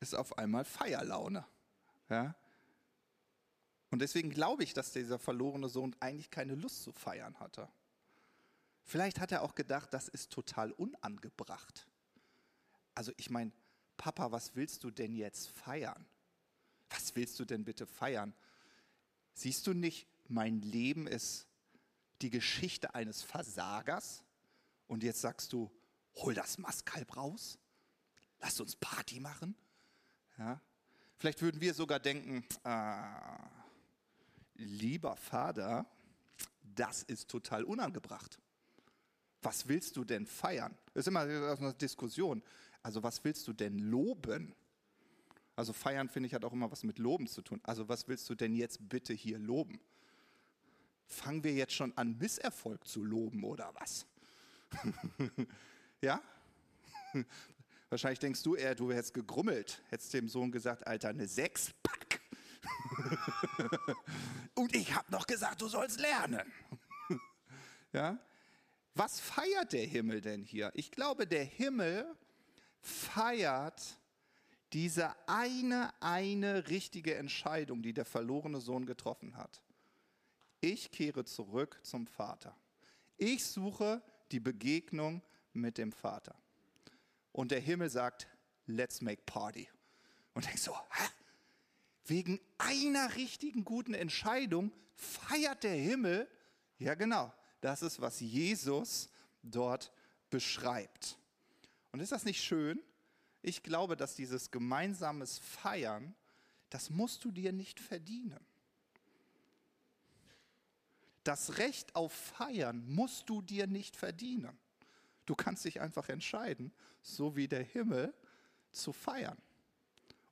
ist 0.00 0.14
auf 0.14 0.36
einmal 0.36 0.64
Feierlaune. 0.64 1.46
Ja. 2.10 2.34
Und 3.90 4.00
deswegen 4.00 4.30
glaube 4.30 4.64
ich, 4.64 4.74
dass 4.74 4.92
dieser 4.92 5.18
verlorene 5.18 5.68
Sohn 5.68 5.94
eigentlich 6.00 6.30
keine 6.30 6.54
Lust 6.54 6.82
zu 6.82 6.92
feiern 6.92 7.38
hatte. 7.40 7.68
Vielleicht 8.84 9.20
hat 9.20 9.32
er 9.32 9.42
auch 9.42 9.54
gedacht, 9.54 9.92
das 9.92 10.08
ist 10.08 10.32
total 10.32 10.72
unangebracht. 10.72 11.86
Also 12.94 13.12
ich 13.16 13.30
meine, 13.30 13.52
Papa, 13.96 14.32
was 14.32 14.56
willst 14.56 14.84
du 14.84 14.90
denn 14.90 15.14
jetzt 15.14 15.48
feiern? 15.48 16.06
Was 16.90 17.14
willst 17.14 17.38
du 17.38 17.44
denn 17.44 17.64
bitte 17.64 17.86
feiern? 17.86 18.34
Siehst 19.34 19.66
du 19.66 19.72
nicht, 19.72 20.08
mein 20.32 20.62
Leben 20.62 21.06
ist 21.06 21.46
die 22.22 22.30
Geschichte 22.30 22.94
eines 22.94 23.22
Versagers 23.22 24.24
und 24.86 25.02
jetzt 25.02 25.20
sagst 25.20 25.52
du, 25.52 25.70
hol 26.16 26.34
das 26.34 26.58
Mastkalb 26.58 27.16
raus, 27.16 27.58
lass 28.40 28.58
uns 28.60 28.76
Party 28.76 29.20
machen. 29.20 29.54
Ja? 30.38 30.60
Vielleicht 31.16 31.42
würden 31.42 31.60
wir 31.60 31.74
sogar 31.74 32.00
denken, 32.00 32.44
ah, 32.64 33.48
lieber 34.54 35.16
Vater, 35.16 35.86
das 36.62 37.02
ist 37.02 37.28
total 37.28 37.64
unangebracht. 37.64 38.38
Was 39.42 39.68
willst 39.68 39.96
du 39.96 40.04
denn 40.04 40.26
feiern? 40.26 40.76
Das 40.94 41.02
ist 41.02 41.08
immer 41.08 41.20
eine 41.20 41.74
Diskussion. 41.74 42.42
Also 42.82 43.02
was 43.02 43.22
willst 43.24 43.46
du 43.48 43.52
denn 43.52 43.78
loben? 43.78 44.54
Also 45.56 45.72
feiern, 45.72 46.08
finde 46.08 46.28
ich, 46.28 46.34
hat 46.34 46.44
auch 46.44 46.52
immer 46.52 46.70
was 46.70 46.84
mit 46.84 46.98
Loben 46.98 47.26
zu 47.26 47.42
tun. 47.42 47.60
Also 47.64 47.88
was 47.88 48.08
willst 48.08 48.28
du 48.30 48.34
denn 48.34 48.54
jetzt 48.54 48.88
bitte 48.88 49.12
hier 49.12 49.38
loben? 49.38 49.80
Fangen 51.06 51.44
wir 51.44 51.52
jetzt 51.52 51.74
schon 51.74 51.96
an, 51.96 52.16
Misserfolg 52.18 52.86
zu 52.86 53.04
loben 53.04 53.44
oder 53.44 53.72
was? 53.78 54.06
ja? 56.00 56.20
Wahrscheinlich 57.90 58.20
denkst 58.20 58.42
du 58.42 58.54
eher, 58.54 58.74
du 58.74 58.90
hättest 58.90 59.14
gegrummelt, 59.14 59.82
hättest 59.90 60.14
dem 60.14 60.28
Sohn 60.28 60.50
gesagt, 60.50 60.86
Alter, 60.86 61.10
eine 61.10 61.28
Sechs, 61.28 61.72
pack. 61.82 62.20
Und 64.54 64.74
ich 64.74 64.94
habe 64.94 65.10
noch 65.10 65.26
gesagt, 65.26 65.60
du 65.60 65.68
sollst 65.68 66.00
lernen. 66.00 66.50
ja? 67.92 68.18
Was 68.94 69.20
feiert 69.20 69.72
der 69.72 69.86
Himmel 69.86 70.20
denn 70.20 70.42
hier? 70.42 70.70
Ich 70.74 70.90
glaube, 70.90 71.26
der 71.26 71.44
Himmel 71.44 72.06
feiert 72.80 73.98
diese 74.72 75.14
eine, 75.28 75.92
eine 76.00 76.68
richtige 76.68 77.14
Entscheidung, 77.14 77.82
die 77.82 77.92
der 77.92 78.04
verlorene 78.04 78.60
Sohn 78.60 78.86
getroffen 78.86 79.36
hat. 79.36 79.62
Ich 80.64 80.92
kehre 80.92 81.24
zurück 81.24 81.80
zum 81.82 82.06
Vater. 82.06 82.56
Ich 83.16 83.44
suche 83.44 84.00
die 84.30 84.38
Begegnung 84.38 85.20
mit 85.52 85.76
dem 85.76 85.90
Vater. 85.90 86.36
Und 87.32 87.50
der 87.50 87.58
Himmel 87.58 87.90
sagt, 87.90 88.28
let's 88.66 89.00
make 89.00 89.22
party. 89.26 89.68
Und 90.34 90.48
ich 90.54 90.62
so, 90.62 90.72
hä? 90.72 91.08
Wegen 92.04 92.40
einer 92.58 93.16
richtigen 93.16 93.64
guten 93.64 93.92
Entscheidung 93.92 94.72
feiert 94.94 95.64
der 95.64 95.74
Himmel. 95.74 96.28
Ja, 96.78 96.94
genau. 96.94 97.34
Das 97.60 97.82
ist, 97.82 98.00
was 98.00 98.20
Jesus 98.20 99.10
dort 99.42 99.92
beschreibt. 100.30 101.18
Und 101.90 101.98
ist 101.98 102.12
das 102.12 102.24
nicht 102.24 102.40
schön? 102.40 102.80
Ich 103.42 103.64
glaube, 103.64 103.96
dass 103.96 104.14
dieses 104.14 104.52
gemeinsames 104.52 105.38
Feiern, 105.40 106.14
das 106.70 106.88
musst 106.88 107.24
du 107.24 107.32
dir 107.32 107.52
nicht 107.52 107.80
verdienen. 107.80 108.46
Das 111.24 111.58
Recht 111.58 111.94
auf 111.94 112.12
Feiern 112.12 112.84
musst 112.86 113.28
du 113.28 113.42
dir 113.42 113.66
nicht 113.66 113.96
verdienen. 113.96 114.58
Du 115.26 115.34
kannst 115.34 115.64
dich 115.64 115.80
einfach 115.80 116.08
entscheiden, 116.08 116.72
so 117.00 117.36
wie 117.36 117.48
der 117.48 117.62
Himmel, 117.62 118.12
zu 118.72 118.92
feiern. 118.92 119.38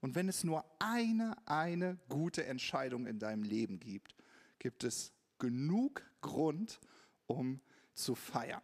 Und 0.01 0.15
wenn 0.15 0.29
es 0.29 0.45
nur 0.45 0.65
eine, 0.79 1.37
eine 1.47 1.99
gute 2.09 2.45
Entscheidung 2.47 3.07
in 3.07 3.19
deinem 3.19 3.43
Leben 3.43 3.79
gibt, 3.79 4.17
gibt 4.59 4.83
es 4.83 5.13
genug 5.39 6.03
Grund, 6.21 6.81
um 7.27 7.61
zu 7.95 8.15
feiern. 8.15 8.63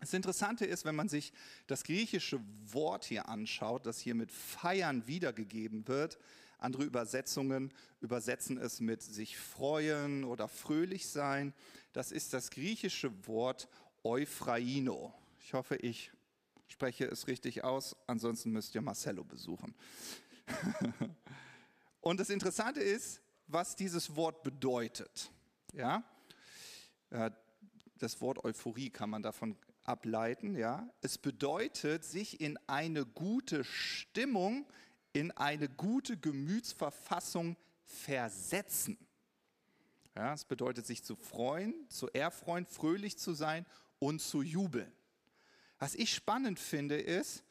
Das 0.00 0.12
Interessante 0.12 0.66
ist, 0.66 0.84
wenn 0.84 0.94
man 0.94 1.08
sich 1.08 1.32
das 1.66 1.84
griechische 1.84 2.40
Wort 2.64 3.04
hier 3.04 3.28
anschaut, 3.28 3.86
das 3.86 3.98
hier 3.98 4.14
mit 4.14 4.30
feiern 4.30 5.06
wiedergegeben 5.06 5.88
wird, 5.88 6.18
andere 6.66 6.82
Übersetzungen 6.82 7.72
übersetzen 8.00 8.58
es 8.58 8.80
mit 8.80 9.00
sich 9.00 9.38
freuen 9.38 10.24
oder 10.24 10.48
fröhlich 10.48 11.06
sein. 11.08 11.54
Das 11.92 12.10
ist 12.10 12.32
das 12.32 12.50
griechische 12.50 13.26
Wort 13.28 13.68
Euphraino. 14.02 15.14
Ich 15.40 15.54
hoffe, 15.54 15.76
ich 15.76 16.10
spreche 16.66 17.06
es 17.06 17.28
richtig 17.28 17.62
aus, 17.62 17.96
ansonsten 18.08 18.50
müsst 18.50 18.74
ihr 18.74 18.82
Marcello 18.82 19.22
besuchen. 19.22 19.74
Und 22.00 22.18
das 22.18 22.30
Interessante 22.30 22.80
ist, 22.80 23.20
was 23.46 23.76
dieses 23.76 24.16
Wort 24.16 24.42
bedeutet. 24.42 25.30
Ja? 25.72 26.02
Äh, 27.10 27.30
das 27.98 28.20
Wort 28.20 28.44
Euphorie 28.44 28.90
kann 28.90 29.08
man 29.08 29.22
davon 29.22 29.56
ableiten, 29.84 30.56
ja. 30.56 30.88
Es 31.00 31.16
bedeutet, 31.16 32.04
sich 32.04 32.40
in 32.40 32.58
eine 32.66 33.06
gute 33.06 33.62
Stimmung, 33.62 34.66
in 35.16 35.30
eine 35.30 35.70
gute 35.70 36.18
Gemütsverfassung 36.18 37.56
versetzen. 37.86 38.98
Ja, 40.14 40.34
es 40.34 40.44
bedeutet, 40.44 40.86
sich 40.86 41.02
zu 41.02 41.16
freuen, 41.16 41.88
zu 41.88 42.10
erfreuen, 42.12 42.66
fröhlich 42.66 43.16
zu 43.16 43.32
sein 43.32 43.64
und 43.98 44.20
zu 44.20 44.42
jubeln. 44.42 44.92
Was 45.78 45.94
ich 45.94 46.12
spannend 46.12 46.60
finde, 46.60 47.00
ist, 47.00 47.44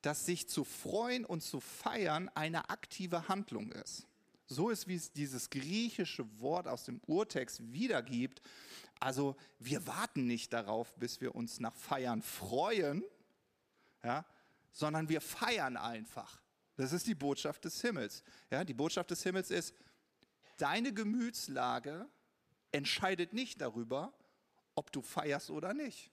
dass 0.00 0.26
sich 0.26 0.48
zu 0.48 0.64
freuen 0.64 1.24
und 1.24 1.42
zu 1.42 1.60
feiern 1.60 2.28
eine 2.34 2.70
aktive 2.70 3.28
Handlung 3.28 3.70
ist. 3.70 4.08
So 4.48 4.70
ist, 4.70 4.88
wie 4.88 4.96
es 4.96 5.12
dieses 5.12 5.48
griechische 5.48 6.40
Wort 6.40 6.66
aus 6.66 6.86
dem 6.86 7.00
Urtext 7.06 7.72
wiedergibt. 7.72 8.42
Also 8.98 9.36
wir 9.60 9.86
warten 9.86 10.26
nicht 10.26 10.52
darauf, 10.52 10.92
bis 10.96 11.20
wir 11.20 11.36
uns 11.36 11.60
nach 11.60 11.74
Feiern 11.76 12.20
freuen, 12.20 13.04
ja, 14.02 14.26
sondern 14.72 15.08
wir 15.08 15.20
feiern 15.20 15.76
einfach. 15.76 16.41
Das 16.76 16.92
ist 16.92 17.06
die 17.06 17.14
Botschaft 17.14 17.64
des 17.64 17.80
Himmels. 17.80 18.22
Ja, 18.50 18.64
die 18.64 18.74
Botschaft 18.74 19.10
des 19.10 19.22
Himmels 19.22 19.50
ist, 19.50 19.74
deine 20.56 20.92
Gemütslage 20.92 22.08
entscheidet 22.72 23.32
nicht 23.32 23.60
darüber, 23.60 24.12
ob 24.74 24.90
du 24.92 25.02
feierst 25.02 25.50
oder 25.50 25.74
nicht, 25.74 26.10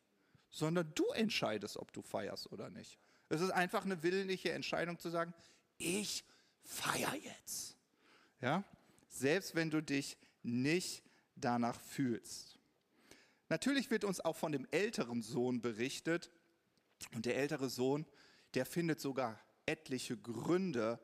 sondern 0.50 0.92
du 0.96 1.06
entscheidest, 1.12 1.78
ob 1.78 1.94
du 1.94 2.02
feierst 2.02 2.52
oder 2.52 2.70
nicht. 2.70 3.00
Es 3.30 3.42
ist 3.42 3.52
einfach 3.52 3.86
eine 3.86 4.04
willentliche 4.04 4.52
Entscheidung 4.52 5.00
zu 5.00 5.10
sagen, 5.10 5.34
ich 5.78 6.26
feiere 6.64 7.16
jetzt. 7.16 7.78
Ja? 8.42 8.64
Selbst 9.08 9.56
wenn 9.56 9.70
du 9.70 9.82
dich 9.82 10.18
nicht 10.44 11.04
danach 11.36 11.80
fühlst. 11.80 12.60
Natürlich 13.50 13.90
wird 13.90 14.04
uns 14.04 14.20
auch 14.20 14.36
von 14.36 14.52
dem 14.52 14.68
älteren 14.72 15.22
Sohn 15.22 15.62
berichtet. 15.62 16.32
Und 17.14 17.26
der 17.26 17.38
ältere 17.38 17.70
Sohn, 17.70 18.06
der 18.54 18.66
findet 18.66 19.00
sogar 19.00 19.40
etliche 19.70 20.18
Gründe, 20.18 21.00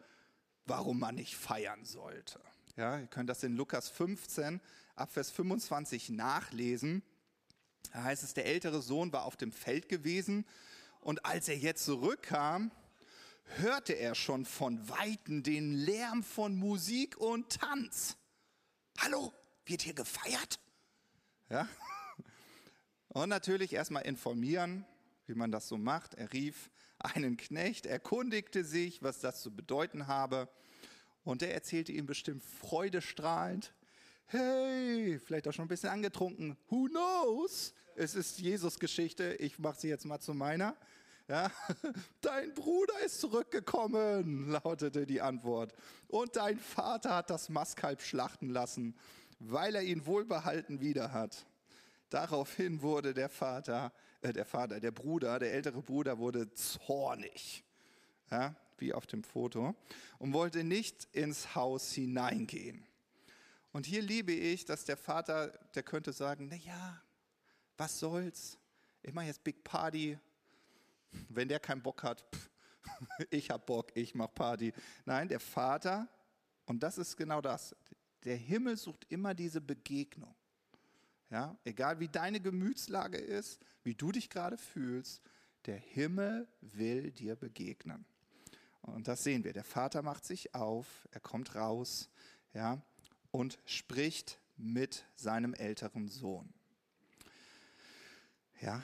warum 0.66 1.00
man 1.00 1.16
nicht 1.16 1.36
feiern 1.36 1.86
sollte. 1.86 2.42
Ja, 2.76 3.00
ihr 3.00 3.08
könnt 3.08 3.30
das 3.30 3.44
in 3.44 3.56
Lukas 3.56 3.90
15 3.90 4.60
ab 4.96 5.12
Vers 5.12 5.30
25 5.30 6.10
nachlesen. 6.10 7.04
Da 7.94 8.04
heißt 8.04 8.24
es, 8.24 8.34
der 8.34 8.48
ältere 8.48 8.82
Sohn 8.82 9.14
war 9.14 9.26
auf 9.26 9.38
dem 9.38 9.52
Feld 9.52 9.88
gewesen 9.88 10.46
und 11.00 11.24
als 11.26 11.48
er 11.48 11.58
jetzt 11.58 11.86
zurückkam, 11.86 12.72
hörte 13.58 13.94
er 13.94 14.16
schon 14.16 14.46
von 14.46 14.90
Weitem 14.90 15.44
den 15.44 15.76
Lärm 15.76 16.24
von 16.24 16.56
Musik 16.56 17.18
und 17.18 17.60
Tanz. 17.60 18.18
Hallo, 18.98 19.32
wird 19.66 19.84
hier 19.84 19.94
gefeiert? 19.94 20.60
Ja. 21.50 21.70
Und 23.10 23.30
natürlich 23.30 23.74
erstmal 23.74 24.04
informieren, 24.04 24.86
wie 25.28 25.36
man 25.36 25.52
das 25.52 25.68
so 25.68 25.78
macht. 25.78 26.16
Er 26.16 26.34
rief 26.34 26.72
einen 27.06 27.38
Knecht, 27.38 27.86
erkundigte 27.86 28.64
sich, 28.64 29.02
was 29.04 29.20
das 29.20 29.42
zu 29.42 29.56
bedeuten 29.56 30.08
habe. 30.08 30.50
Und 31.24 31.42
er 31.42 31.54
erzählte 31.54 31.92
ihm 31.92 32.06
bestimmt 32.06 32.44
freudestrahlend, 32.44 33.74
hey, 34.28 35.20
vielleicht 35.20 35.48
auch 35.48 35.54
schon 35.54 35.66
ein 35.66 35.70
bisschen 35.70 35.90
angetrunken, 35.90 36.58
who 36.70 36.88
knows? 36.88 37.74
Es 37.96 38.16
ist 38.16 38.40
Jesus-Geschichte, 38.40 39.36
ich 39.36 39.60
mache 39.60 39.80
sie 39.80 39.88
jetzt 39.88 40.06
mal 40.06 40.20
zu 40.20 40.34
meiner. 40.34 40.76
Ja, 41.28 41.52
dein 42.22 42.54
Bruder 42.54 43.00
ist 43.04 43.20
zurückgekommen, 43.20 44.50
lautete 44.50 45.08
die 45.08 45.22
Antwort. 45.22 45.74
Und 46.08 46.36
dein 46.36 46.60
Vater 46.60 47.16
hat 47.16 47.30
das 47.32 47.50
Mastkalb 47.50 48.02
schlachten 48.02 48.50
lassen, 48.50 48.96
weil 49.40 49.76
er 49.76 49.82
ihn 49.82 50.06
wohlbehalten 50.06 50.82
wieder 50.82 51.12
hat. 51.14 51.48
Daraufhin 52.10 52.82
wurde 52.82 53.14
der 53.16 53.30
Vater, 53.30 53.92
äh, 54.26 54.34
der 54.34 54.46
Vater, 54.46 54.80
der 54.80 54.92
Bruder, 54.92 55.40
der 55.40 55.54
ältere 55.54 55.82
Bruder 55.82 56.18
wurde 56.18 56.52
zornig, 56.54 57.64
ja, 58.32 58.56
wie 58.78 58.94
auf 58.94 59.06
dem 59.06 59.24
Foto, 59.24 59.76
und 60.18 60.34
wollte 60.34 60.64
nicht 60.64 61.08
ins 61.12 61.56
Haus 61.56 61.92
hineingehen. 61.94 62.86
Und 63.72 63.86
hier 63.86 64.02
liebe 64.02 64.32
ich, 64.32 64.66
dass 64.66 64.86
der 64.86 64.98
Vater, 64.98 65.48
der 65.76 65.84
könnte 65.84 66.12
sagen, 66.12 66.48
na 66.50 66.56
ja, 66.56 67.02
was 67.78 68.00
soll's? 68.00 68.58
Ich 69.04 69.14
mache 69.14 69.26
jetzt 69.26 69.44
Big 69.44 69.64
Party. 69.64 70.18
Wenn 71.30 71.48
der 71.48 71.60
keinen 71.60 71.82
Bock 71.82 72.04
hat, 72.04 72.26
pff, 72.34 72.50
ich 73.30 73.50
hab 73.50 73.66
Bock, 73.66 73.92
ich 73.96 74.16
mach 74.16 74.34
Party. 74.34 74.74
Nein, 75.06 75.28
der 75.28 75.40
Vater, 75.40 76.08
und 76.66 76.82
das 76.82 76.98
ist 76.98 77.16
genau 77.16 77.42
das, 77.42 77.76
der 78.24 78.38
Himmel 78.38 78.76
sucht 78.76 79.06
immer 79.10 79.34
diese 79.34 79.62
Begegnung. 79.62 80.35
Ja, 81.30 81.58
egal 81.64 82.00
wie 82.00 82.08
deine 82.08 82.40
Gemütslage 82.40 83.18
ist, 83.18 83.60
wie 83.84 83.96
du 83.96 84.12
dich 84.12 84.30
gerade 84.30 84.58
fühlst, 84.58 85.22
der 85.66 85.78
Himmel 85.78 86.48
will 86.62 87.12
dir 87.12 87.36
begegnen. 87.36 88.06
Und 88.82 89.08
das 89.08 89.24
sehen 89.24 89.44
wir. 89.44 89.54
Der 89.54 89.64
Vater 89.64 90.04
macht 90.04 90.26
sich 90.26 90.54
auf, 90.54 91.08
er 91.12 91.20
kommt 91.20 91.56
raus, 91.56 92.10
ja, 92.54 92.82
und 93.32 93.58
spricht 93.66 94.40
mit 94.58 95.06
seinem 95.16 95.54
älteren 95.54 96.08
Sohn. 96.08 96.54
Ja, 98.62 98.84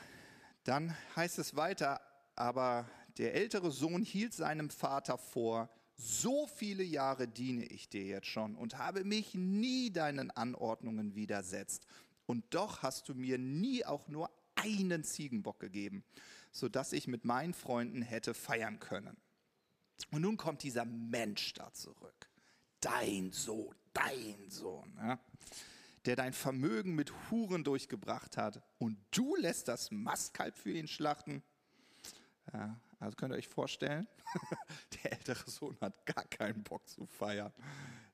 dann 0.64 0.96
heißt 1.16 1.40
es 1.40 1.56
weiter, 1.56 2.02
aber 2.36 2.90
der 3.18 3.36
ältere 3.36 3.72
Sohn 3.72 4.02
hielt 4.02 4.34
seinem 4.34 4.70
Vater 4.70 5.18
vor, 5.18 5.70
so 5.96 6.48
viele 6.48 6.84
Jahre 6.84 7.28
diene 7.28 7.66
ich 7.66 7.88
dir 7.88 8.04
jetzt 8.04 8.28
schon 8.28 8.56
und 8.56 8.78
habe 8.78 9.04
mich 9.04 9.36
nie 9.36 9.92
deinen 9.92 10.32
Anordnungen 10.32 11.16
widersetzt. 11.16 11.86
Und 12.32 12.46
doch 12.52 12.82
hast 12.82 13.10
du 13.10 13.14
mir 13.14 13.38
nie 13.38 13.84
auch 13.84 14.08
nur 14.08 14.32
einen 14.56 15.04
Ziegenbock 15.04 15.60
gegeben, 15.60 16.06
sodass 16.54 16.94
ich 16.94 17.06
mit 17.10 17.26
meinen 17.26 17.54
Freunden 17.54 18.02
hätte 18.02 18.34
feiern 18.34 18.80
können. 18.80 19.18
Und 20.12 20.22
nun 20.22 20.38
kommt 20.38 20.64
dieser 20.64 20.86
Mensch 20.86 21.52
da 21.52 21.74
zurück. 21.74 22.30
Dein 22.80 23.34
Sohn, 23.34 23.76
dein 23.92 24.50
Sohn, 24.50 24.94
ja, 24.96 25.20
der 26.06 26.16
dein 26.16 26.32
Vermögen 26.32 26.96
mit 26.96 27.12
Huren 27.30 27.66
durchgebracht 27.66 28.38
hat 28.38 28.64
und 28.78 28.98
du 29.12 29.36
lässt 29.36 29.68
das 29.68 29.92
Mastkalb 29.92 30.58
für 30.58 30.72
ihn 30.72 30.88
schlachten. 30.88 31.44
Ja, 32.54 32.80
also 33.02 33.18
könnt 33.18 33.34
ihr 33.34 33.38
euch 33.40 33.50
vorstellen, 33.50 34.08
der 35.04 35.12
ältere 35.12 35.52
Sohn 35.52 35.78
hat 35.82 36.06
gar 36.06 36.24
keinen 36.24 36.64
Bock 36.64 36.88
zu 36.88 37.06
feiern, 37.08 37.52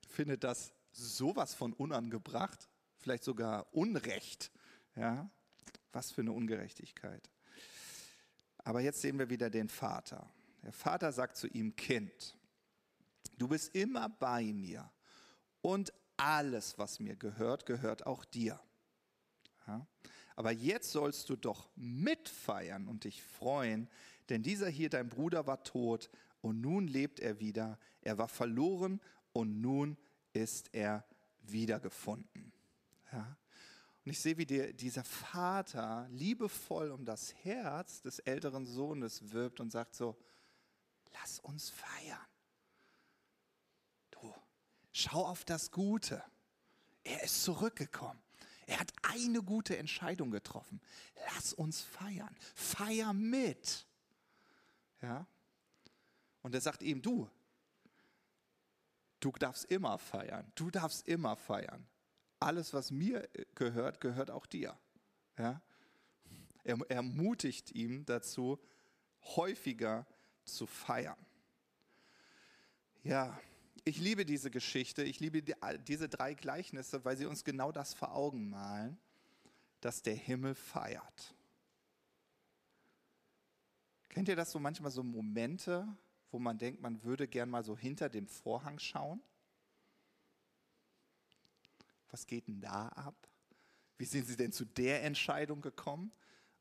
findet 0.10 0.44
das 0.44 0.74
sowas 0.92 1.54
von 1.54 1.72
unangebracht, 1.74 2.68
vielleicht 3.08 3.24
sogar 3.24 3.74
Unrecht. 3.74 4.52
Ja, 4.98 5.30
was 5.94 6.12
für 6.12 6.20
eine 6.20 6.34
Ungerechtigkeit. 6.34 7.30
Aber 8.66 8.82
jetzt 8.82 9.00
sehen 9.00 9.18
wir 9.18 9.30
wieder 9.30 9.50
den 9.50 9.70
Vater. 9.70 10.30
Der 10.62 10.74
Vater 10.74 11.14
sagt 11.14 11.38
zu 11.38 11.48
ihm, 11.48 11.74
Kind, 11.78 12.36
du 13.38 13.48
bist 13.48 13.74
immer 13.74 14.10
bei 14.10 14.44
mir 14.44 14.92
und 15.62 15.94
alles, 16.18 16.78
was 16.78 17.00
mir 17.00 17.16
gehört, 17.16 17.66
gehört 17.66 18.06
auch 18.06 18.26
dir. 18.26 18.60
Ja? 19.68 19.88
Aber 20.36 20.52
jetzt 20.52 20.92
sollst 20.92 21.30
du 21.30 21.38
doch 21.38 21.70
mitfeiern 21.78 22.90
und 22.90 23.06
dich 23.06 23.24
freuen, 23.24 23.88
denn 24.28 24.44
dieser 24.44 24.68
hier, 24.68 24.90
dein 24.90 25.08
Bruder, 25.08 25.48
war 25.48 25.64
tot 25.64 26.10
und 26.42 26.60
nun 26.60 26.90
lebt 26.90 27.22
er 27.22 27.40
wieder. 27.40 27.80
Er 28.02 28.18
war 28.18 28.28
verloren 28.28 29.00
und 29.32 29.62
nun 29.62 29.98
ist 30.34 30.74
er 30.74 31.06
wiedergefunden. 31.40 32.52
Ja? 33.12 33.38
Und 34.06 34.12
ich 34.12 34.20
sehe, 34.20 34.38
wie 34.38 34.46
der, 34.46 34.74
dieser 34.74 35.04
Vater 35.04 36.08
liebevoll 36.10 36.92
um 36.92 37.04
das 37.06 37.34
Herz 37.44 38.02
des 38.02 38.20
älteren 38.20 38.66
Sohnes 38.66 39.32
wirbt 39.32 39.60
und 39.60 39.72
sagt 39.72 39.96
so, 39.96 40.18
lass 41.14 41.40
uns 41.40 41.70
feiern. 41.70 42.26
Schau 45.00 45.28
auf 45.28 45.46
das 45.46 45.70
Gute. 45.70 46.24
Er 47.04 47.22
ist 47.22 47.44
zurückgekommen. 47.44 48.20
Er 48.66 48.80
hat 48.80 48.92
eine 49.04 49.44
gute 49.44 49.78
Entscheidung 49.78 50.32
getroffen. 50.32 50.82
Lass 51.36 51.54
uns 51.54 51.84
feiern. 51.84 52.36
Feier 52.56 53.14
mit. 53.14 53.86
Ja? 55.04 55.28
Und 56.42 56.56
er 56.56 56.62
sagt 56.62 56.82
ihm, 56.82 57.04
du, 57.04 57.30
du 59.20 59.32
darfst 59.34 59.66
immer 59.66 60.00
feiern. 60.00 60.52
Du 60.56 60.72
darfst 60.72 61.08
immer 61.08 61.36
feiern. 61.36 61.88
Alles, 62.40 62.74
was 62.74 62.92
mir 62.92 63.28
gehört, 63.56 64.00
gehört 64.02 64.32
auch 64.32 64.46
dir. 64.46 64.78
Ja? 65.38 65.62
Er 66.64 66.78
ermutigt 66.90 67.72
ihn 67.72 68.06
dazu, 68.06 68.60
häufiger 69.36 70.06
zu 70.44 70.68
feiern. 70.68 71.18
Ja, 73.04 73.40
ich 73.84 74.00
liebe 74.00 74.26
diese 74.26 74.52
Geschichte, 74.52 75.04
ich 75.04 75.20
liebe 75.20 75.42
die, 75.42 75.56
diese 75.88 76.10
drei 76.10 76.34
Gleichnisse, 76.34 77.06
weil 77.06 77.16
sie 77.16 77.26
uns 77.26 77.44
genau 77.44 77.72
das 77.72 77.94
vor 77.94 78.14
Augen 78.14 78.50
malen, 78.50 78.98
dass 79.80 80.02
der 80.02 80.16
Himmel 80.16 80.56
feiert. 80.56 81.34
Kennt 84.10 84.28
ihr 84.28 84.36
das 84.36 84.52
so 84.52 84.60
manchmal 84.60 84.92
so 84.92 85.04
Momente, 85.04 85.88
wo 86.32 86.40
man 86.40 86.58
denkt, 86.58 86.82
man 86.82 87.02
würde 87.04 87.28
gern 87.28 87.50
mal 87.50 87.64
so 87.64 87.78
hinter 87.78 88.10
dem 88.10 88.28
Vorhang 88.28 88.80
schauen? 88.80 89.22
Was 92.10 92.26
geht 92.26 92.48
denn 92.48 92.62
da 92.62 92.88
ab? 92.90 93.28
Wie 93.98 94.06
sind 94.06 94.28
Sie 94.28 94.38
denn 94.38 94.52
zu 94.52 94.66
der 94.66 95.04
Entscheidung 95.04 95.62
gekommen? 95.62 96.12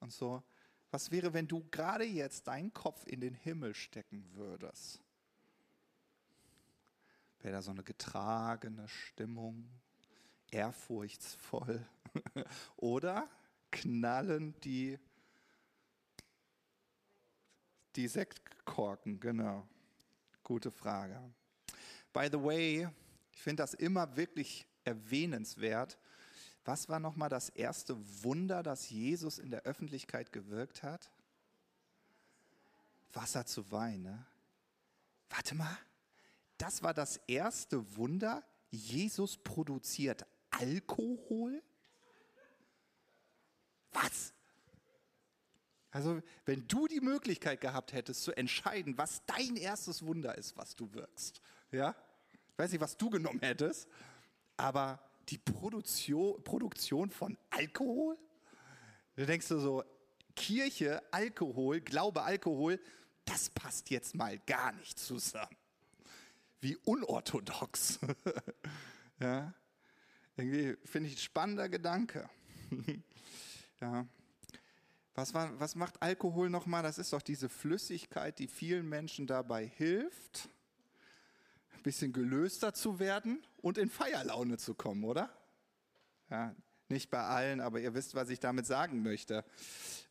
Und 0.00 0.12
so, 0.12 0.42
was 0.90 1.10
wäre, 1.10 1.32
wenn 1.32 1.46
du 1.46 1.66
gerade 1.70 2.04
jetzt 2.04 2.46
deinen 2.46 2.72
Kopf 2.72 3.06
in 3.06 3.20
den 3.20 3.34
Himmel 3.34 3.74
stecken 3.74 4.24
würdest? 4.32 5.02
wäre 7.46 7.58
da 7.58 7.62
so 7.62 7.70
eine 7.70 7.84
getragene 7.84 8.88
Stimmung, 8.88 9.68
ehrfurchtsvoll. 10.50 11.86
Oder 12.76 13.30
knallen 13.70 14.58
die, 14.62 14.98
die 17.94 18.08
Sektkorken, 18.08 19.20
genau. 19.20 19.64
Gute 20.42 20.72
Frage. 20.72 21.22
By 22.12 22.28
the 22.32 22.42
way, 22.42 22.88
ich 23.32 23.40
finde 23.40 23.62
das 23.62 23.74
immer 23.74 24.16
wirklich 24.16 24.66
erwähnenswert. 24.86 25.98
Was 26.64 26.88
war 26.88 26.98
nochmal 26.98 27.28
das 27.28 27.48
erste 27.48 27.96
Wunder, 28.22 28.62
das 28.62 28.90
Jesus 28.90 29.38
in 29.38 29.50
der 29.50 29.62
Öffentlichkeit 29.62 30.32
gewirkt 30.32 30.82
hat? 30.82 31.10
Wasser 33.12 33.46
zu 33.46 33.70
Wein, 33.70 34.02
ne? 34.02 34.26
Warte 35.30 35.54
mal, 35.54 35.76
das 36.58 36.82
war 36.82 36.94
das 36.94 37.18
erste 37.26 37.96
Wunder. 37.96 38.44
Jesus 38.70 39.36
produziert 39.36 40.26
Alkohol? 40.50 41.62
Was? 43.92 44.32
Also, 45.90 46.20
wenn 46.44 46.66
du 46.68 46.86
die 46.86 47.00
Möglichkeit 47.00 47.60
gehabt 47.60 47.92
hättest 47.92 48.22
zu 48.22 48.36
entscheiden, 48.36 48.98
was 48.98 49.24
dein 49.24 49.56
erstes 49.56 50.04
Wunder 50.04 50.36
ist, 50.36 50.56
was 50.56 50.76
du 50.76 50.92
wirkst, 50.92 51.40
ja? 51.70 51.94
Ich 52.52 52.58
weiß 52.58 52.72
nicht, 52.72 52.80
was 52.80 52.96
du 52.96 53.08
genommen 53.10 53.40
hättest, 53.40 53.88
aber 54.56 55.00
die 55.28 55.38
Produktion, 55.38 57.10
von 57.10 57.36
Alkohol? 57.50 58.16
Du 59.16 59.26
denkst 59.26 59.48
du 59.48 59.58
so, 59.58 59.84
Kirche, 60.34 61.02
Alkohol, 61.10 61.80
Glaube, 61.80 62.22
Alkohol, 62.22 62.78
das 63.24 63.50
passt 63.50 63.90
jetzt 63.90 64.14
mal 64.14 64.38
gar 64.40 64.72
nicht 64.72 64.98
zusammen. 64.98 65.56
Wie 66.60 66.76
unorthodox. 66.84 67.98
ja, 69.20 69.52
irgendwie 70.36 70.76
finde 70.84 71.08
ich 71.08 71.16
ein 71.16 71.20
spannender 71.20 71.68
Gedanke. 71.68 72.28
ja. 73.80 74.06
Was, 75.14 75.32
war, 75.32 75.58
was 75.58 75.74
macht 75.74 76.02
Alkohol 76.02 76.50
nochmal? 76.50 76.82
Das 76.82 76.98
ist 76.98 77.12
doch 77.12 77.22
diese 77.22 77.48
Flüssigkeit, 77.48 78.38
die 78.38 78.48
vielen 78.48 78.86
Menschen 78.86 79.26
dabei 79.26 79.66
hilft, 79.66 80.50
bisschen 81.86 82.12
gelöster 82.12 82.74
zu 82.74 82.98
werden 82.98 83.46
und 83.58 83.78
in 83.78 83.88
Feierlaune 83.88 84.58
zu 84.58 84.74
kommen, 84.74 85.04
oder? 85.04 85.30
Ja, 86.28 86.52
nicht 86.88 87.10
bei 87.10 87.20
allen, 87.20 87.60
aber 87.60 87.78
ihr 87.78 87.94
wisst, 87.94 88.16
was 88.16 88.28
ich 88.28 88.40
damit 88.40 88.66
sagen 88.66 89.04
möchte. 89.04 89.44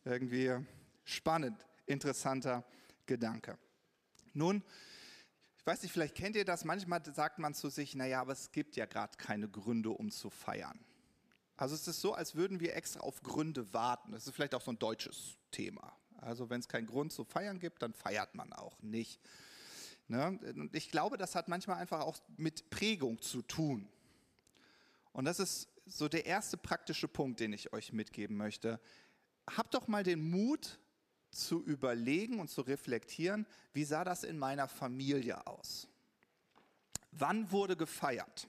Irgendwie 0.02 0.56
spannend, 1.04 1.66
interessanter 1.84 2.64
Gedanke. 3.04 3.58
Nun, 4.32 4.64
ich 5.58 5.66
weiß 5.66 5.82
nicht, 5.82 5.92
vielleicht 5.92 6.14
kennt 6.14 6.34
ihr 6.34 6.46
das, 6.46 6.64
manchmal 6.64 7.02
sagt 7.14 7.38
man 7.38 7.52
zu 7.52 7.68
sich, 7.68 7.94
naja, 7.94 8.22
aber 8.22 8.32
es 8.32 8.52
gibt 8.52 8.76
ja 8.76 8.86
gerade 8.86 9.18
keine 9.18 9.46
Gründe, 9.46 9.90
um 9.90 10.10
zu 10.10 10.30
feiern. 10.30 10.82
Also 11.58 11.74
es 11.74 11.86
ist 11.86 12.00
so, 12.00 12.14
als 12.14 12.34
würden 12.34 12.58
wir 12.58 12.74
extra 12.74 13.00
auf 13.00 13.22
Gründe 13.22 13.70
warten. 13.74 14.12
Das 14.12 14.26
ist 14.26 14.34
vielleicht 14.34 14.54
auch 14.54 14.62
so 14.62 14.70
ein 14.70 14.78
deutsches 14.78 15.36
Thema. 15.50 15.94
Also 16.22 16.48
wenn 16.48 16.60
es 16.60 16.68
keinen 16.68 16.86
Grund 16.86 17.12
zu 17.12 17.24
feiern 17.24 17.58
gibt, 17.58 17.82
dann 17.82 17.92
feiert 17.92 18.34
man 18.34 18.54
auch 18.54 18.80
nicht. 18.80 19.20
Ne? 20.08 20.38
Und 20.54 20.74
ich 20.74 20.90
glaube, 20.90 21.16
das 21.16 21.34
hat 21.34 21.48
manchmal 21.48 21.78
einfach 21.78 22.00
auch 22.00 22.18
mit 22.36 22.70
Prägung 22.70 23.20
zu 23.20 23.42
tun. 23.42 23.88
Und 25.12 25.24
das 25.24 25.40
ist 25.40 25.68
so 25.86 26.08
der 26.08 26.26
erste 26.26 26.56
praktische 26.56 27.08
Punkt, 27.08 27.40
den 27.40 27.52
ich 27.52 27.72
euch 27.72 27.92
mitgeben 27.92 28.36
möchte. 28.36 28.80
Habt 29.48 29.74
doch 29.74 29.88
mal 29.88 30.02
den 30.02 30.28
Mut 30.30 30.78
zu 31.30 31.62
überlegen 31.64 32.40
und 32.40 32.48
zu 32.48 32.62
reflektieren, 32.62 33.46
wie 33.72 33.84
sah 33.84 34.04
das 34.04 34.24
in 34.24 34.38
meiner 34.38 34.68
Familie 34.68 35.46
aus? 35.46 35.88
Wann 37.12 37.50
wurde 37.50 37.76
gefeiert? 37.76 38.48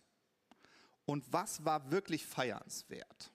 Und 1.05 1.31
was 1.31 1.63
war 1.63 1.89
wirklich 1.91 2.25
feiernswert? 2.25 3.31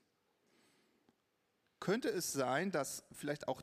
Könnte 1.81 2.11
es 2.11 2.33
sein, 2.33 2.71
dass 2.71 3.05
vielleicht 3.13 3.49
auch 3.49 3.63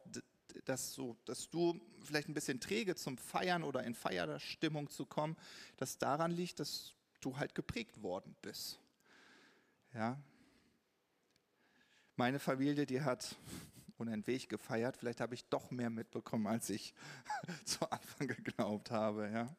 dass, 0.65 0.93
so, 0.93 1.17
dass 1.25 1.49
du 1.49 1.79
vielleicht 2.03 2.27
ein 2.29 2.33
bisschen 2.33 2.59
träge 2.59 2.95
zum 2.95 3.17
Feiern 3.17 3.63
oder 3.63 3.83
in 3.83 3.93
Feierstimmung 3.93 4.89
zu 4.89 5.05
kommen, 5.05 5.35
dass 5.77 5.97
daran 5.97 6.31
liegt, 6.31 6.59
dass 6.59 6.93
du 7.21 7.37
halt 7.37 7.55
geprägt 7.55 8.01
worden 8.01 8.35
bist. 8.41 8.79
Ja. 9.93 10.21
Meine 12.15 12.39
Familie, 12.39 12.85
die 12.85 13.01
hat 13.01 13.35
unentwegt 13.97 14.49
gefeiert. 14.49 14.97
Vielleicht 14.97 15.21
habe 15.21 15.35
ich 15.35 15.45
doch 15.45 15.71
mehr 15.71 15.89
mitbekommen, 15.89 16.47
als 16.47 16.69
ich 16.69 16.93
zu 17.65 17.89
Anfang 17.91 18.27
geglaubt 18.27 18.91
habe. 18.91 19.29
Ja. 19.31 19.55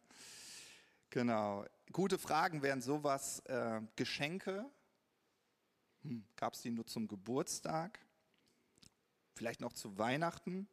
Genau. 1.10 1.64
Gute 1.92 2.18
Fragen 2.18 2.62
wären 2.62 2.80
sowas, 2.80 3.40
äh, 3.46 3.80
Geschenke. 3.96 4.64
Hm, 6.02 6.24
Gab 6.36 6.54
es 6.54 6.62
die 6.62 6.70
nur 6.70 6.86
zum 6.86 7.08
Geburtstag? 7.08 7.98
Vielleicht 9.34 9.60
noch 9.60 9.72
zu 9.72 9.98
Weihnachten? 9.98 10.68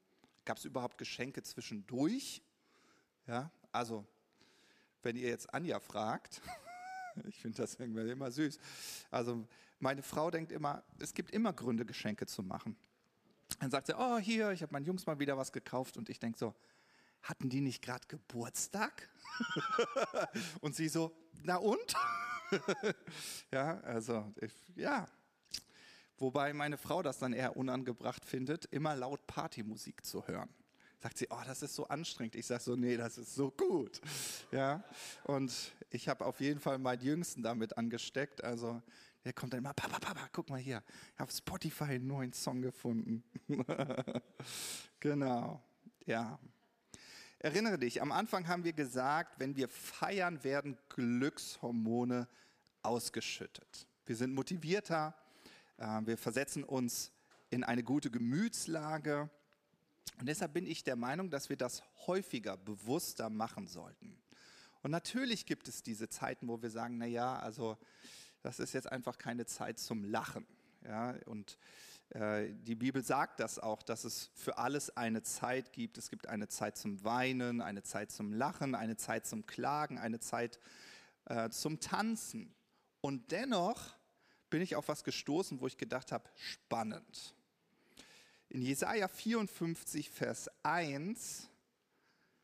Gab 0.47 0.60
es 0.60 0.63
überhaupt 0.63 0.97
Geschenke 0.97 1.43
zwischendurch? 1.43 2.41
Ja, 3.27 3.51
also, 3.73 4.05
wenn 5.03 5.17
ihr 5.17 5.27
jetzt 5.27 5.53
Anja 5.53 5.77
fragt, 5.81 6.41
ich 7.27 7.36
finde 7.36 7.57
das 7.57 7.75
irgendwie 7.75 8.10
immer 8.10 8.31
süß. 8.31 8.57
Also, 9.12 9.45
meine 9.79 10.01
Frau 10.01 10.31
denkt 10.31 10.53
immer, 10.53 10.86
es 10.99 11.13
gibt 11.13 11.31
immer 11.31 11.51
Gründe, 11.51 11.86
Geschenke 11.86 12.27
zu 12.27 12.43
machen. 12.43 12.77
Dann 13.60 13.71
sagt 13.71 13.88
sie, 13.88 13.97
oh, 13.97 14.19
hier, 14.19 14.51
ich 14.51 14.62
habe 14.62 14.71
meinen 14.71 14.86
Jungs 14.86 15.05
mal 15.05 15.19
wieder 15.19 15.38
was 15.38 15.51
gekauft. 15.51 15.97
Und 15.97 16.07
ich 16.07 16.17
denke 16.17 16.39
so, 16.39 16.55
hatten 17.23 17.49
die 17.49 17.60
nicht 17.60 17.81
gerade 17.81 18.07
Geburtstag? 18.07 19.10
und 20.62 20.77
sie 20.77 20.88
so, 20.88 21.13
na 21.43 21.57
und? 21.57 21.93
ja, 23.51 23.81
also, 23.81 24.33
ich, 24.39 24.53
ja. 24.77 25.10
Wobei 26.17 26.53
meine 26.53 26.77
Frau 26.77 27.03
das 27.03 27.19
dann 27.19 27.34
eher 27.34 27.58
unangebracht 27.58 28.25
findet, 28.25 28.65
immer 28.65 28.95
laut 28.95 29.27
Partymusik 29.27 30.06
zu 30.06 30.27
hören. 30.27 30.49
Sagt 30.99 31.19
sie, 31.19 31.27
oh, 31.30 31.41
das 31.45 31.62
ist 31.62 31.75
so 31.75 31.88
anstrengend. 31.88 32.36
Ich 32.36 32.47
sage 32.47 32.63
so, 32.63 32.75
nee, 32.75 32.97
das 32.97 33.19
ist 33.19 33.36
so 33.36 33.51
gut. 33.51 34.01
Ja, 34.51 34.84
und 35.25 35.53
ich 35.91 36.10
habe 36.10 36.25
auf 36.25 36.39
jeden 36.39 36.60
Fall 36.60 36.80
meinen 36.80 37.03
Jüngsten 37.03 37.43
damit 37.43 37.77
angesteckt. 37.77 38.43
Also 38.43 38.82
der 39.23 39.34
kommt 39.34 39.53
dann 39.53 39.60
immer, 39.60 39.73
Papa, 39.73 39.99
Papa, 39.99 40.27
guck 40.32 40.49
mal 40.49 40.60
hier, 40.60 40.82
ich 41.13 41.19
habe 41.19 41.32
Spotify 41.32 41.84
einen 41.84 42.08
neuen 42.08 42.34
Song 42.34 42.62
gefunden. 42.62 43.23
genau, 44.99 45.62
ja. 46.06 46.39
Erinnere 47.39 47.77
dich, 47.77 48.01
am 48.01 48.12
Anfang 48.12 48.47
haben 48.47 48.63
wir 48.63 48.73
gesagt, 48.73 49.39
wenn 49.39 49.56
wir 49.56 49.67
feiern, 49.69 50.43
werden 50.43 50.77
Glückshormone 50.89 52.27
ausgeschüttet. 52.82 53.88
Wir 54.06 54.15
sind 54.15 54.34
motivierter, 54.34 55.13
wir 55.78 56.18
versetzen 56.18 56.63
uns 56.63 57.12
in 57.50 57.63
eine 57.63 57.84
gute 57.84 58.12
Gemütslage. 58.12 59.30
Und 60.20 60.28
deshalb 60.28 60.54
bin 60.54 60.66
ich 60.66 60.84
der 60.84 60.96
Meinung, 60.96 61.30
dass 61.30 61.50
wir 61.50 61.58
das 61.58 61.84
häufiger, 62.08 62.58
bewusster 62.58 63.30
machen 63.30 63.68
sollten. 63.68 64.18
Und 64.82 64.92
natürlich 64.92 65.46
gibt 65.46 65.68
es 65.68 65.84
diese 65.84 66.10
Zeiten, 66.10 66.48
wo 66.48 66.62
wir 66.62 66.70
sagen, 66.70 66.98
na 66.98 67.06
ja, 67.06 67.38
also 67.38 67.78
das 68.42 68.60
ist 68.60 68.74
jetzt 68.74 68.92
einfach 68.92 69.18
keine 69.18 69.46
Zeit 69.46 69.80
zum 69.80 70.04
Lachen. 70.04 70.46
Ja, 70.86 71.16
und 71.26 71.58
äh, 72.12 72.54
die 72.54 72.76
Bibel 72.76 73.04
sagt 73.04 73.40
das 73.40 73.60
auch, 73.60 73.84
dass 73.84 74.06
es 74.06 74.32
für 74.34 74.58
alles 74.58 74.96
eine 74.96 75.24
Zeit 75.24 75.74
gibt. 75.74 75.98
Es 75.98 76.10
gibt 76.10 76.28
eine 76.28 76.48
Zeit 76.48 76.78
zum 76.78 77.04
Weinen, 77.04 77.62
eine 77.62 77.84
Zeit 77.84 78.12
zum 78.12 78.32
Lachen, 78.32 78.76
eine 78.76 78.96
Zeit 78.96 79.26
zum 79.26 79.46
Klagen, 79.46 79.98
eine 79.98 80.20
Zeit 80.20 80.60
äh, 81.26 81.50
zum 81.50 81.80
Tanzen. 81.80 82.56
Und 83.02 83.32
dennoch 83.32 83.96
bin 84.49 84.62
ich 84.62 84.75
auf 84.75 84.88
was 84.88 85.03
gestoßen, 85.03 85.60
wo 85.60 85.67
ich 85.67 85.77
gedacht 85.77 86.12
habe, 86.12 86.29
spannend. 86.36 87.36
In 88.49 88.62
Jesaja 88.62 89.07
54, 89.07 90.10
Vers 90.10 90.49
1, 90.63 91.49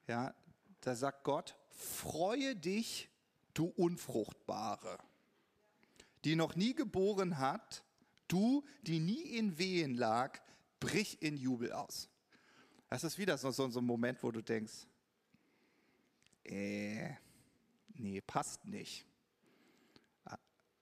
ja, 0.07 0.33
da 0.81 0.95
sagt 0.95 1.23
Gott, 1.23 1.57
freue 1.69 2.55
dich, 2.55 3.09
du 3.53 3.65
Unfruchtbare 3.65 4.99
die 6.23 6.35
noch 6.35 6.55
nie 6.55 6.73
geboren 6.73 7.37
hat, 7.39 7.83
du, 8.27 8.63
die 8.81 8.99
nie 8.99 9.21
in 9.21 9.57
Wehen 9.57 9.95
lag, 9.95 10.39
brich 10.79 11.21
in 11.21 11.37
Jubel 11.37 11.71
aus. 11.73 12.09
Das 12.89 13.03
ist 13.03 13.17
wieder 13.17 13.37
so, 13.37 13.51
so, 13.51 13.67
so 13.69 13.79
ein 13.79 13.85
Moment, 13.85 14.21
wo 14.23 14.31
du 14.31 14.41
denkst, 14.41 14.87
äh, 16.43 17.09
nee, 17.95 18.21
passt 18.21 18.65
nicht. 18.65 19.05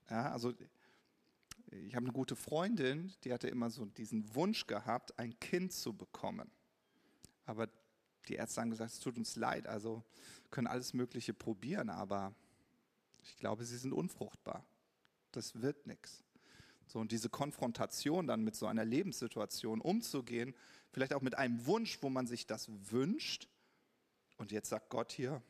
Ja, 0.09 0.31
also 0.31 0.53
ich 1.71 1.95
habe 1.95 2.05
eine 2.05 2.13
gute 2.13 2.35
Freundin, 2.35 3.13
die 3.23 3.33
hatte 3.33 3.47
immer 3.47 3.69
so 3.69 3.85
diesen 3.85 4.35
Wunsch 4.35 4.67
gehabt, 4.67 5.17
ein 5.17 5.39
Kind 5.39 5.73
zu 5.73 5.93
bekommen. 5.93 6.51
Aber 7.45 7.69
die 8.27 8.35
Ärzte 8.35 8.61
haben 8.61 8.69
gesagt, 8.69 8.91
es 8.91 8.99
tut 8.99 9.17
uns 9.17 9.35
leid, 9.35 9.67
also 9.67 10.03
können 10.51 10.67
alles 10.67 10.93
Mögliche 10.93 11.33
probieren, 11.33 11.89
aber 11.89 12.35
ich 13.23 13.37
glaube, 13.37 13.65
sie 13.65 13.77
sind 13.77 13.93
unfruchtbar 13.93 14.65
das 15.31 15.61
wird 15.61 15.87
nichts. 15.87 16.23
So, 16.87 16.99
und 16.99 17.11
diese 17.11 17.29
Konfrontation 17.29 18.27
dann 18.27 18.43
mit 18.43 18.55
so 18.55 18.67
einer 18.67 18.83
Lebenssituation 18.83 19.79
umzugehen, 19.81 20.53
vielleicht 20.91 21.13
auch 21.13 21.21
mit 21.21 21.37
einem 21.37 21.65
Wunsch, 21.65 21.99
wo 22.01 22.09
man 22.09 22.27
sich 22.27 22.45
das 22.47 22.69
wünscht. 22.91 23.47
Und 24.37 24.51
jetzt 24.51 24.69
sagt 24.69 24.89
Gott 24.89 25.11
hier, 25.11 25.41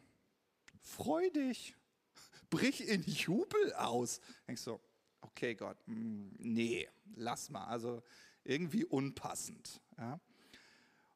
freu 0.81 1.29
dich, 1.31 1.75
brich 2.49 2.87
in 2.87 3.03
Jubel 3.03 3.73
aus. 3.73 4.21
Denkst 4.47 4.65
du, 4.65 4.79
okay 5.31 5.55
Gott, 5.55 5.77
mm, 5.87 6.29
nee, 6.37 6.87
lass 7.15 7.49
mal, 7.49 7.65
also 7.65 8.01
irgendwie 8.43 8.85
unpassend. 8.85 9.81
Ja? 9.97 10.19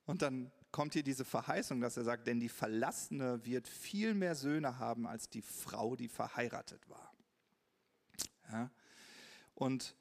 Und 0.06 0.22
dann 0.22 0.52
kommt 0.72 0.94
hier 0.94 1.04
diese 1.04 1.26
Verheißung, 1.26 1.82
dass 1.82 1.98
er 1.98 2.04
sagt, 2.04 2.28
denn 2.28 2.40
die 2.40 2.50
Verlassene 2.50 3.46
wird 3.46 3.68
viel 3.68 4.14
mehr 4.14 4.36
Söhne 4.36 4.78
haben 4.78 5.08
als 5.08 5.30
die 5.30 5.42
Frau, 5.42 5.96
die 5.96 6.08
verheiratet 6.08 6.90
war. 6.90 7.14
Ja? 8.52 8.72
Und 9.54 9.96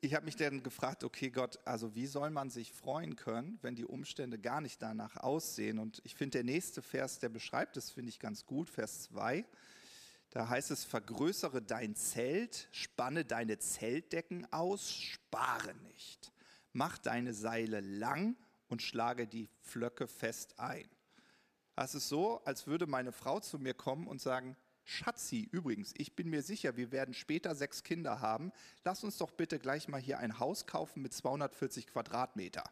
ich 0.00 0.14
habe 0.14 0.24
mich 0.24 0.36
dann 0.36 0.62
gefragt, 0.62 1.04
okay 1.04 1.30
Gott, 1.30 1.60
also 1.64 1.94
wie 1.94 2.06
soll 2.06 2.30
man 2.30 2.50
sich 2.50 2.72
freuen 2.72 3.14
können, 3.14 3.58
wenn 3.62 3.76
die 3.76 3.84
Umstände 3.84 4.38
gar 4.38 4.60
nicht 4.60 4.82
danach 4.82 5.16
aussehen? 5.16 5.78
Und 5.78 6.00
ich 6.04 6.16
finde, 6.16 6.38
der 6.38 6.44
nächste 6.44 6.82
Vers, 6.82 7.20
der 7.20 7.28
beschreibt 7.28 7.76
das, 7.76 7.90
finde 7.90 8.08
ich 8.08 8.18
ganz 8.18 8.46
gut, 8.46 8.68
Vers 8.68 9.02
2. 9.04 9.44
Da 10.36 10.50
heißt 10.50 10.70
es, 10.70 10.84
vergrößere 10.84 11.62
dein 11.62 11.94
Zelt, 11.96 12.68
spanne 12.70 13.24
deine 13.24 13.58
Zeltdecken 13.58 14.46
aus, 14.52 14.92
spare 14.92 15.74
nicht. 15.76 16.30
Mach 16.74 16.98
deine 16.98 17.32
Seile 17.32 17.80
lang 17.80 18.36
und 18.68 18.82
schlage 18.82 19.26
die 19.26 19.48
Flöcke 19.62 20.06
fest 20.06 20.60
ein. 20.60 20.86
Das 21.74 21.94
ist 21.94 22.10
so, 22.10 22.44
als 22.44 22.66
würde 22.66 22.86
meine 22.86 23.12
Frau 23.12 23.40
zu 23.40 23.58
mir 23.58 23.72
kommen 23.72 24.06
und 24.06 24.20
sagen, 24.20 24.58
Schatzi, 24.84 25.48
übrigens, 25.52 25.94
ich 25.96 26.14
bin 26.14 26.28
mir 26.28 26.42
sicher, 26.42 26.76
wir 26.76 26.92
werden 26.92 27.14
später 27.14 27.54
sechs 27.54 27.82
Kinder 27.82 28.20
haben. 28.20 28.52
Lass 28.84 29.04
uns 29.04 29.16
doch 29.16 29.30
bitte 29.30 29.58
gleich 29.58 29.88
mal 29.88 30.02
hier 30.02 30.18
ein 30.18 30.38
Haus 30.38 30.66
kaufen 30.66 31.00
mit 31.00 31.14
240 31.14 31.86
Quadratmeter, 31.86 32.64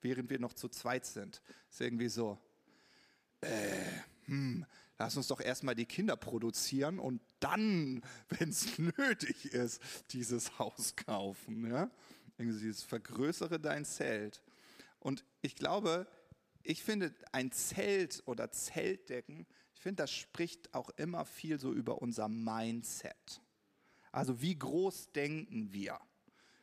während 0.00 0.30
wir 0.30 0.38
noch 0.38 0.54
zu 0.54 0.70
zweit 0.70 1.04
sind. 1.04 1.42
Ist 1.68 1.82
irgendwie 1.82 2.08
so, 2.08 2.38
äh, 3.42 3.50
hm, 4.24 4.64
lass 5.00 5.16
uns 5.16 5.28
doch 5.28 5.40
erstmal 5.40 5.74
die 5.74 5.86
Kinder 5.86 6.14
produzieren 6.14 6.98
und 6.98 7.22
dann, 7.40 8.02
wenn 8.28 8.50
es 8.50 8.78
nötig 8.78 9.46
ist, 9.46 9.80
dieses 10.10 10.58
Haus 10.58 10.94
kaufen. 10.94 11.66
Ja? 11.70 11.90
Irgendwie 12.36 12.60
dieses 12.60 12.82
vergrößere 12.82 13.58
dein 13.58 13.86
Zelt. 13.86 14.42
Und 14.98 15.24
ich 15.40 15.56
glaube, 15.56 16.06
ich 16.62 16.82
finde 16.82 17.14
ein 17.32 17.50
Zelt 17.50 18.22
oder 18.26 18.52
Zeltdecken, 18.52 19.46
ich 19.72 19.80
finde, 19.80 20.02
das 20.02 20.10
spricht 20.10 20.74
auch 20.74 20.90
immer 20.90 21.24
viel 21.24 21.58
so 21.58 21.72
über 21.72 22.02
unser 22.02 22.28
Mindset. 22.28 23.40
Also 24.12 24.42
wie 24.42 24.58
groß 24.58 25.12
denken 25.12 25.72
wir? 25.72 25.98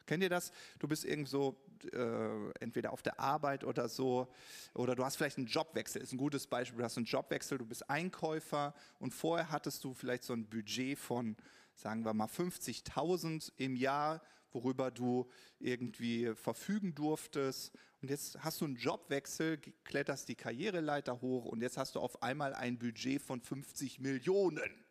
Kennt 0.06 0.22
ihr 0.22 0.30
das? 0.30 0.52
Du 0.78 0.88
bist 0.88 1.06
irgendwo 1.06 1.58
äh, 1.86 2.52
entweder 2.60 2.94
auf 2.94 3.02
der 3.02 3.20
Arbeit 3.20 3.64
oder 3.64 3.90
so, 3.90 4.28
oder 4.74 4.96
du 4.96 5.04
hast 5.04 5.16
vielleicht 5.18 5.38
einen 5.38 5.48
Jobwechsel. 5.48 6.02
Ist 6.02 6.14
ein 6.14 6.18
gutes 6.18 6.48
Beispiel. 6.48 6.80
Du 6.80 6.84
hast 6.84 6.98
einen 6.98 7.06
Jobwechsel, 7.06 7.58
du 7.58 7.66
bist 7.66 7.90
Einkäufer 7.90 8.74
und 9.00 9.14
vorher 9.14 9.52
hattest 9.52 9.84
du 9.84 9.94
vielleicht 9.94 10.24
so 10.24 10.34
ein 10.34 10.48
Budget 10.48 10.98
von, 10.98 11.36
sagen 11.74 12.06
wir 12.06 12.14
mal, 12.14 12.28
50.000 12.28 13.52
im 13.58 13.76
Jahr, 13.76 14.22
worüber 14.52 14.92
du 14.92 15.30
irgendwie 15.60 16.34
verfügen 16.36 16.96
durftest. 16.96 17.72
Und 18.02 18.10
jetzt 18.10 18.44
hast 18.44 18.62
du 18.62 18.66
einen 18.66 18.76
Jobwechsel, 18.76 19.58
kletterst 19.84 20.30
die 20.30 20.36
Karriereleiter 20.36 21.22
hoch 21.22 21.46
und 21.46 21.62
jetzt 21.62 21.78
hast 21.78 21.96
du 21.96 22.00
auf 22.00 22.22
einmal 22.22 22.54
ein 22.54 22.78
Budget 22.78 23.22
von 23.22 23.42
50 23.42 24.00
Millionen. 24.00 24.87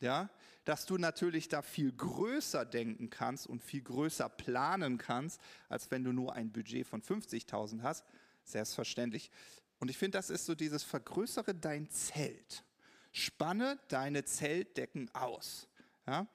Ja, 0.00 0.30
dass 0.64 0.86
du 0.86 0.98
natürlich 0.98 1.48
da 1.48 1.62
viel 1.62 1.92
größer 1.92 2.64
denken 2.64 3.10
kannst 3.10 3.46
und 3.46 3.62
viel 3.62 3.82
größer 3.82 4.28
planen 4.28 4.98
kannst, 4.98 5.40
als 5.68 5.90
wenn 5.90 6.04
du 6.04 6.12
nur 6.12 6.34
ein 6.34 6.52
Budget 6.52 6.86
von 6.86 7.02
50.000 7.02 7.82
hast. 7.82 8.04
Selbstverständlich. 8.44 9.30
Und 9.78 9.90
ich 9.90 9.98
finde, 9.98 10.18
das 10.18 10.30
ist 10.30 10.46
so 10.46 10.54
dieses 10.54 10.82
Vergrößere 10.82 11.54
dein 11.54 11.90
Zelt. 11.90 12.64
Spanne 13.12 13.78
deine 13.88 14.24
Zeltdecken 14.24 15.10
aus. 15.14 15.68
Ja? 16.06 16.26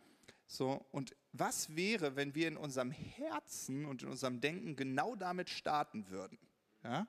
So, 0.47 0.85
und 0.91 1.15
was 1.31 1.75
wäre, 1.75 2.15
wenn 2.15 2.35
wir 2.35 2.47
in 2.47 2.57
unserem 2.57 2.91
Herzen 2.91 3.85
und 3.85 4.03
in 4.03 4.09
unserem 4.09 4.41
Denken 4.41 4.75
genau 4.75 5.15
damit 5.15 5.49
starten 5.49 6.09
würden? 6.09 6.37
Ja? 6.83 7.07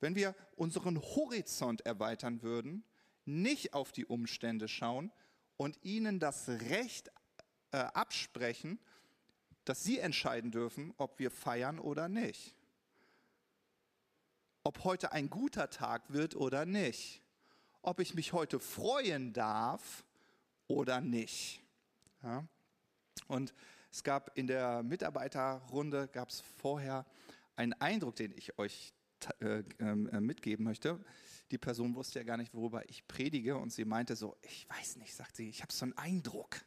Wenn 0.00 0.14
wir 0.14 0.34
unseren 0.56 1.00
Horizont 1.00 1.84
erweitern 1.86 2.42
würden, 2.42 2.84
nicht 3.24 3.74
auf 3.74 3.92
die 3.92 4.06
Umstände 4.06 4.66
schauen, 4.66 5.12
und 5.60 5.78
ihnen 5.84 6.18
das 6.18 6.48
Recht 6.48 7.10
äh, 7.72 7.76
absprechen, 7.76 8.78
dass 9.66 9.84
sie 9.84 9.98
entscheiden 9.98 10.50
dürfen, 10.50 10.94
ob 10.96 11.18
wir 11.18 11.30
feiern 11.30 11.78
oder 11.78 12.08
nicht. 12.08 12.54
Ob 14.64 14.84
heute 14.84 15.12
ein 15.12 15.28
guter 15.28 15.68
Tag 15.68 16.14
wird 16.14 16.34
oder 16.34 16.64
nicht. 16.64 17.20
Ob 17.82 18.00
ich 18.00 18.14
mich 18.14 18.32
heute 18.32 18.58
freuen 18.58 19.34
darf 19.34 20.06
oder 20.66 21.02
nicht. 21.02 21.62
Ja? 22.22 22.42
Und 23.28 23.52
es 23.92 24.02
gab 24.02 24.38
in 24.38 24.46
der 24.46 24.82
Mitarbeiterrunde, 24.82 26.08
gab 26.08 26.30
es 26.30 26.40
vorher 26.40 27.04
einen 27.56 27.74
Eindruck, 27.74 28.16
den 28.16 28.32
ich 28.34 28.58
euch 28.58 28.94
äh, 29.40 29.62
ähm, 29.78 30.08
äh, 30.08 30.22
mitgeben 30.22 30.64
möchte 30.64 30.98
die 31.50 31.58
Person 31.58 31.94
wusste 31.94 32.20
ja 32.20 32.24
gar 32.24 32.36
nicht, 32.36 32.54
worüber 32.54 32.88
ich 32.88 33.06
predige 33.06 33.56
und 33.56 33.72
sie 33.72 33.84
meinte 33.84 34.16
so, 34.16 34.36
ich 34.42 34.68
weiß 34.68 34.96
nicht, 34.96 35.14
sagt 35.14 35.36
sie, 35.36 35.48
ich 35.48 35.62
habe 35.62 35.72
so 35.72 35.84
einen 35.84 35.98
Eindruck. 35.98 36.60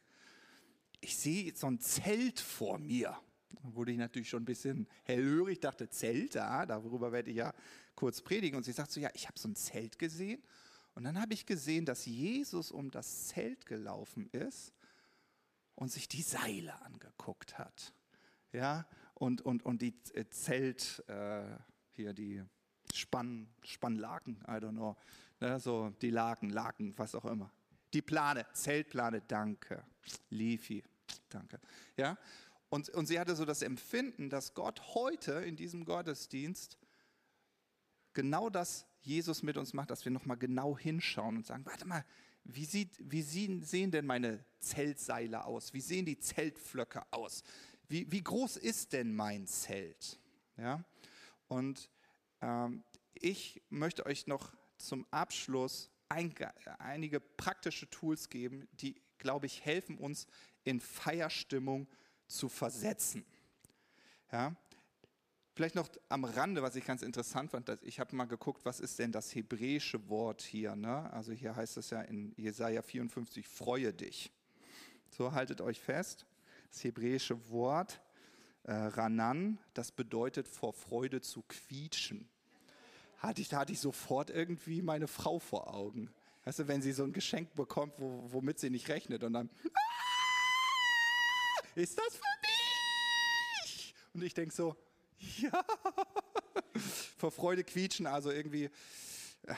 Ich 1.00 1.16
sehe 1.16 1.54
so 1.54 1.66
ein 1.66 1.80
Zelt 1.80 2.40
vor 2.40 2.78
mir. 2.78 3.18
Da 3.62 3.74
wurde 3.74 3.92
ich 3.92 3.98
natürlich 3.98 4.28
schon 4.28 4.42
ein 4.42 4.46
bisschen 4.46 4.88
hellhörig, 5.04 5.60
dachte, 5.60 5.88
Zelt, 5.88 6.36
ah, 6.36 6.66
darüber 6.66 7.12
werde 7.12 7.30
ich 7.30 7.36
ja 7.36 7.54
kurz 7.94 8.20
predigen. 8.20 8.56
Und 8.56 8.64
sie 8.64 8.72
sagt 8.72 8.90
so, 8.90 9.00
ja, 9.00 9.10
ich 9.14 9.26
habe 9.26 9.38
so 9.38 9.48
ein 9.48 9.56
Zelt 9.56 9.98
gesehen. 9.98 10.42
Und 10.94 11.04
dann 11.04 11.20
habe 11.20 11.34
ich 11.34 11.46
gesehen, 11.46 11.84
dass 11.84 12.06
Jesus 12.06 12.70
um 12.70 12.90
das 12.90 13.28
Zelt 13.28 13.66
gelaufen 13.66 14.28
ist 14.30 14.72
und 15.74 15.90
sich 15.90 16.08
die 16.08 16.22
Seile 16.22 16.80
angeguckt 16.82 17.58
hat. 17.58 17.92
Ja, 18.52 18.86
und, 19.14 19.40
und, 19.42 19.64
und 19.64 19.82
die 19.82 20.00
Zelt, 20.30 21.02
äh, 21.08 21.56
hier 21.90 22.12
die 22.12 22.44
Spann, 22.94 23.48
Spannlaken, 23.62 24.42
I 24.46 24.52
don't 24.52 24.72
know. 24.72 24.96
Ne, 25.40 25.58
so 25.58 25.90
die 26.00 26.10
Laken, 26.10 26.50
Laken, 26.50 26.96
was 26.96 27.14
auch 27.14 27.24
immer. 27.24 27.50
Die 27.92 28.02
Plane, 28.02 28.46
Zeltplane, 28.52 29.22
danke. 29.22 29.84
Liefi, 30.30 30.82
danke. 31.28 31.60
Ja? 31.96 32.16
Und, 32.68 32.88
und 32.90 33.06
sie 33.06 33.18
hatte 33.18 33.36
so 33.36 33.44
das 33.44 33.62
Empfinden, 33.62 34.30
dass 34.30 34.54
Gott 34.54 34.94
heute 34.94 35.32
in 35.32 35.56
diesem 35.56 35.84
Gottesdienst 35.84 36.78
genau 38.12 38.50
das 38.50 38.86
Jesus 39.00 39.42
mit 39.42 39.56
uns 39.56 39.74
macht, 39.74 39.90
dass 39.90 40.04
wir 40.04 40.12
nochmal 40.12 40.36
genau 40.36 40.78
hinschauen 40.78 41.36
und 41.36 41.46
sagen, 41.46 41.66
warte 41.66 41.86
mal, 41.86 42.04
wie, 42.44 42.64
sieht, 42.64 42.90
wie 42.98 43.22
sehen 43.22 43.90
denn 43.90 44.06
meine 44.06 44.44
Zeltseile 44.58 45.44
aus? 45.44 45.72
Wie 45.72 45.80
sehen 45.80 46.04
die 46.04 46.18
Zeltflöcke 46.18 47.02
aus? 47.10 47.42
Wie, 47.88 48.10
wie 48.10 48.22
groß 48.22 48.56
ist 48.56 48.92
denn 48.92 49.14
mein 49.14 49.46
Zelt? 49.46 50.18
Ja? 50.56 50.84
Und 51.48 51.90
ich 53.14 53.62
möchte 53.70 54.06
euch 54.06 54.26
noch 54.26 54.52
zum 54.76 55.06
Abschluss 55.10 55.90
einige 56.08 57.20
praktische 57.20 57.88
Tools 57.90 58.28
geben, 58.28 58.68
die, 58.72 59.00
glaube 59.18 59.46
ich, 59.46 59.64
helfen 59.64 59.98
uns 59.98 60.26
in 60.64 60.80
Feierstimmung 60.80 61.88
zu 62.26 62.48
versetzen. 62.48 63.24
Ja? 64.30 64.54
Vielleicht 65.54 65.74
noch 65.74 65.88
am 66.08 66.24
Rande, 66.24 66.62
was 66.62 66.76
ich 66.76 66.84
ganz 66.84 67.02
interessant 67.02 67.50
fand, 67.50 67.70
ich 67.82 68.00
habe 68.00 68.16
mal 68.16 68.24
geguckt, 68.24 68.64
was 68.64 68.80
ist 68.80 68.98
denn 68.98 69.12
das 69.12 69.34
hebräische 69.34 70.08
Wort 70.08 70.42
hier? 70.42 70.74
Ne? 70.74 71.10
Also 71.12 71.32
hier 71.32 71.54
heißt 71.54 71.76
es 71.76 71.90
ja 71.90 72.02
in 72.02 72.34
Jesaja 72.36 72.82
54, 72.82 73.46
freue 73.46 73.92
dich. 73.92 74.32
So 75.10 75.32
haltet 75.32 75.60
euch 75.60 75.80
fest. 75.80 76.26
Das 76.70 76.82
hebräische 76.82 77.50
Wort 77.50 78.00
äh, 78.64 78.72
Ranan, 78.72 79.58
das 79.74 79.92
bedeutet 79.92 80.48
vor 80.48 80.72
Freude 80.72 81.20
zu 81.20 81.42
quietschen 81.42 82.28
hatte 83.26 83.40
ich, 83.40 83.48
da 83.48 83.58
hatte 83.58 83.72
ich 83.72 83.80
sofort 83.80 84.30
irgendwie 84.30 84.82
meine 84.82 85.08
Frau 85.08 85.38
vor 85.38 85.72
Augen. 85.72 86.12
Weißt 86.44 86.58
du, 86.58 86.68
wenn 86.68 86.82
sie 86.82 86.92
so 86.92 87.04
ein 87.04 87.12
Geschenk 87.12 87.54
bekommt, 87.54 87.94
wo, 87.98 88.22
womit 88.32 88.58
sie 88.58 88.70
nicht 88.70 88.88
rechnet 88.88 89.24
und 89.24 89.32
dann, 89.32 89.50
ah, 89.72 89.80
ist 91.74 91.98
das 91.98 92.16
für 92.16 92.22
mich? 92.42 93.94
Und 94.12 94.22
ich 94.22 94.34
denke 94.34 94.54
so, 94.54 94.76
ja, 95.38 95.64
vor 97.18 97.30
Freude 97.30 97.64
quietschen, 97.64 98.06
also 98.06 98.30
irgendwie, 98.30 98.64
äh, 99.44 99.54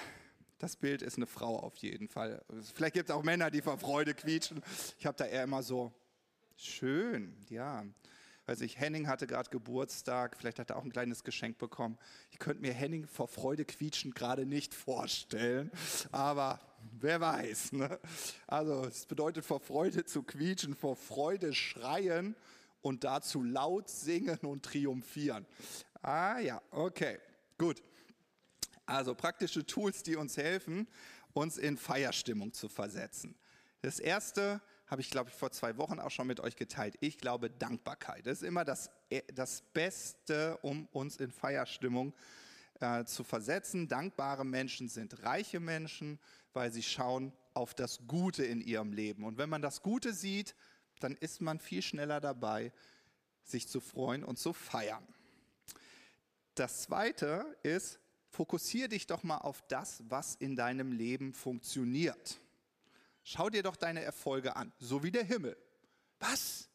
das 0.59 0.77
Bild 0.77 1.03
ist 1.03 1.17
eine 1.17 1.27
Frau 1.27 1.59
auf 1.59 1.77
jeden 1.77 2.09
Fall. 2.09 2.43
Vielleicht 2.75 2.95
gibt 2.95 3.11
es 3.11 3.15
auch 3.15 3.23
Männer, 3.23 3.51
die 3.51 3.61
vor 3.61 3.79
Freude 3.79 4.15
quietschen. 4.15 4.63
Ich 4.99 5.07
habe 5.07 5.17
da 5.17 5.27
eher 5.27 5.43
immer 5.43 5.63
so, 5.63 5.93
schön, 6.57 7.37
ja 7.49 7.85
weiß 8.47 8.61
ich, 8.61 8.79
Henning 8.79 9.09
hatte 9.09 9.27
gerade 9.27 9.51
Geburtstag, 9.51 10.37
vielleicht 10.39 10.59
hat 10.59 10.71
er 10.71 10.77
auch 10.77 10.85
ein 10.85 10.93
kleines 10.93 11.25
Geschenk 11.25 11.59
bekommen. 11.59 11.99
Ich 12.31 12.39
könnte 12.39 12.63
mir 12.63 12.73
Henning 12.73 13.07
vor 13.07 13.29
Freude 13.29 13.65
quietschend 13.65 14.15
gerade 14.15 14.47
nicht 14.47 14.73
vorstellen, 14.73 15.71
aber 16.13 16.61
wer 17.01 17.21
weiß. 17.21 17.73
Ne? 17.73 17.99
Also 18.47 18.85
es 18.85 19.07
bedeutet 19.07 19.45
vor 19.45 19.61
Freude 19.61 20.05
zu 20.05 20.23
quietschen, 20.23 20.75
vor 20.75 20.97
Freude 20.97 21.53
schreien 21.53 22.37
und 22.83 23.05
dazu 23.05 23.43
laut 23.43 23.91
singen 23.91 24.39
und 24.39 24.65
triumphieren. 24.65 25.45
Ah 26.03 26.39
ja, 26.39 26.63
okay, 26.71 27.19
gut. 27.59 27.83
Also 28.87 29.17
praktische 29.17 29.67
Tools, 29.67 30.05
die 30.05 30.15
uns 30.15 30.37
helfen, 30.37 30.87
uns 31.33 31.59
in 31.59 31.77
Feierstimmung 31.77 32.53
zu 32.53 32.69
versetzen. 32.69 33.35
Das 33.83 33.99
erste, 33.99 34.61
habe 34.87 35.01
ich, 35.01 35.11
glaube 35.11 35.31
ich, 35.31 35.37
vor 35.37 35.51
zwei 35.51 35.77
Wochen 35.79 35.99
auch 35.99 36.11
schon 36.11 36.27
mit 36.27 36.41
euch 36.41 36.57
geteilt. 36.57 36.97
Ich 37.01 37.19
glaube, 37.19 37.51
Dankbarkeit. 37.51 38.27
Ist 38.27 38.43
immer 38.43 38.65
das, 38.65 38.91
äh, 39.11 39.23
das 39.35 39.63
Beste, 39.73 40.59
um 40.63 40.87
uns 40.93 41.17
in 41.17 41.31
Feierstimmung 41.31 42.15
äh, 42.81 43.05
zu 43.05 43.25
versetzen. 43.25 43.89
Dankbare 43.89 44.45
Menschen 44.45 44.89
sind 44.89 45.23
reiche 45.23 45.61
Menschen, 45.61 46.19
weil 46.53 46.73
sie 46.73 46.83
schauen 46.83 47.33
auf 47.55 47.75
das 47.75 48.07
Gute 48.07 48.45
in 48.45 48.61
ihrem 48.61 48.93
Leben. 48.93 49.25
Und 49.25 49.39
wenn 49.39 49.49
man 49.49 49.63
das 49.63 49.83
Gute 49.83 50.13
sieht, 50.13 50.55
dann 51.01 51.17
ist 51.17 51.41
man 51.41 51.59
viel 51.59 51.83
schneller 51.83 52.21
dabei, 52.21 52.73
sich 53.43 53.69
zu 53.69 53.81
freuen 53.81 54.25
und 54.25 54.39
zu 54.39 54.53
feiern. 54.53 55.07
Das 56.55 56.83
Zweite 56.83 57.57
ist, 57.63 57.99
fokussiere 58.31 58.89
dich 58.89 59.07
doch 59.07 59.23
mal 59.23 59.39
auf 59.39 59.63
das, 59.69 60.03
was 60.09 60.35
in 60.37 60.57
deinem 60.57 60.93
Leben 60.93 61.33
funktioniert. 61.33 62.41
Schau 63.29 63.51
dir 63.51 63.65
doch 63.65 63.75
deine 63.75 64.05
Erfolge 64.05 64.55
an, 64.55 64.73
so 64.79 65.03
wie 65.03 65.11
der 65.11 65.25
Himmel. 65.25 65.57
Was? 66.21 66.69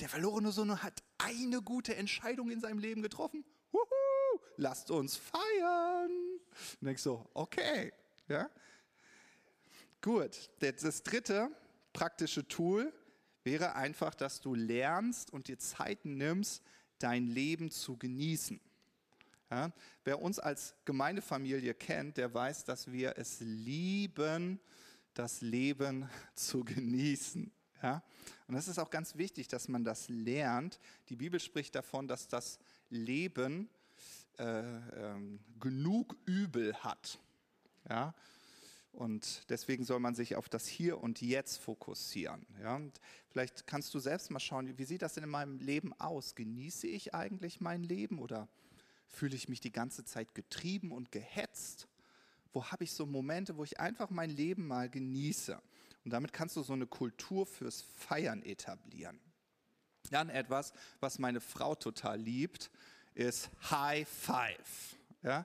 Der 0.00 0.08
verlorene 0.08 0.50
Sohn 0.50 0.82
hat 0.82 1.04
eine 1.18 1.62
gute 1.62 1.94
Entscheidung 1.94 2.50
in 2.50 2.58
seinem 2.58 2.80
Leben 2.80 3.00
getroffen? 3.00 3.44
Wuhu, 3.70 4.40
lasst 4.56 4.90
uns 4.90 5.14
feiern. 5.14 6.10
Und 6.80 6.84
denkst 6.84 7.04
so, 7.04 7.30
okay, 7.32 7.92
ja. 8.26 8.50
Gut, 10.00 10.50
das 10.58 11.04
dritte 11.04 11.48
praktische 11.92 12.48
Tool 12.48 12.92
wäre 13.44 13.76
einfach, 13.76 14.16
dass 14.16 14.40
du 14.40 14.56
lernst 14.56 15.32
und 15.32 15.46
dir 15.46 15.60
Zeit 15.60 16.04
nimmst, 16.04 16.60
dein 16.98 17.28
Leben 17.28 17.70
zu 17.70 17.96
genießen. 17.96 18.60
Ja, 19.52 19.70
wer 20.02 20.20
uns 20.20 20.40
als 20.40 20.74
Gemeindefamilie 20.86 21.72
kennt, 21.74 22.16
der 22.16 22.34
weiß, 22.34 22.64
dass 22.64 22.90
wir 22.90 23.16
es 23.16 23.38
lieben, 23.38 24.58
das 25.18 25.40
Leben 25.40 26.08
zu 26.34 26.64
genießen. 26.64 27.50
Ja? 27.82 28.02
Und 28.46 28.54
das 28.54 28.68
ist 28.68 28.78
auch 28.78 28.90
ganz 28.90 29.16
wichtig, 29.16 29.48
dass 29.48 29.68
man 29.68 29.84
das 29.84 30.08
lernt. 30.08 30.78
Die 31.08 31.16
Bibel 31.16 31.40
spricht 31.40 31.74
davon, 31.74 32.08
dass 32.08 32.28
das 32.28 32.58
Leben 32.90 33.68
äh, 34.38 34.76
äh, 34.76 35.38
genug 35.60 36.16
Übel 36.26 36.74
hat. 36.76 37.18
Ja? 37.88 38.14
Und 38.92 39.50
deswegen 39.50 39.84
soll 39.84 40.00
man 40.00 40.14
sich 40.14 40.36
auf 40.36 40.48
das 40.48 40.66
Hier 40.66 40.98
und 41.02 41.20
Jetzt 41.20 41.58
fokussieren. 41.58 42.46
Ja? 42.62 42.76
Und 42.76 43.00
vielleicht 43.28 43.66
kannst 43.66 43.92
du 43.94 43.98
selbst 43.98 44.30
mal 44.30 44.40
schauen, 44.40 44.78
wie 44.78 44.84
sieht 44.84 45.02
das 45.02 45.14
denn 45.14 45.24
in 45.24 45.30
meinem 45.30 45.58
Leben 45.58 45.92
aus? 46.00 46.34
Genieße 46.34 46.86
ich 46.86 47.14
eigentlich 47.14 47.60
mein 47.60 47.82
Leben 47.82 48.18
oder 48.18 48.48
fühle 49.08 49.36
ich 49.36 49.48
mich 49.48 49.60
die 49.60 49.72
ganze 49.72 50.04
Zeit 50.04 50.34
getrieben 50.34 50.92
und 50.92 51.12
gehetzt? 51.12 51.88
Wo 52.56 52.64
habe 52.64 52.84
ich 52.84 52.92
so 52.92 53.04
Momente, 53.04 53.58
wo 53.58 53.64
ich 53.64 53.78
einfach 53.78 54.08
mein 54.08 54.30
Leben 54.30 54.66
mal 54.66 54.88
genieße? 54.88 55.60
Und 56.04 56.10
damit 56.10 56.32
kannst 56.32 56.56
du 56.56 56.62
so 56.62 56.72
eine 56.72 56.86
Kultur 56.86 57.44
fürs 57.44 57.82
Feiern 57.82 58.42
etablieren. 58.42 59.20
Dann 60.10 60.30
etwas, 60.30 60.72
was 60.98 61.18
meine 61.18 61.42
Frau 61.42 61.74
total 61.74 62.18
liebt, 62.18 62.70
ist 63.12 63.50
High 63.70 64.08
Five. 64.08 64.96
Ja? 65.22 65.44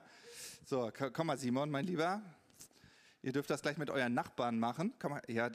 So, 0.64 0.90
komm 1.12 1.26
mal, 1.26 1.36
Simon, 1.36 1.68
mein 1.68 1.84
Lieber. 1.84 2.22
Ihr 3.20 3.34
dürft 3.34 3.50
das 3.50 3.60
gleich 3.60 3.76
mit 3.76 3.90
euren 3.90 4.14
Nachbarn 4.14 4.58
machen. 4.58 4.94
Komm 4.98 5.10
mal, 5.10 5.22
ja, 5.28 5.50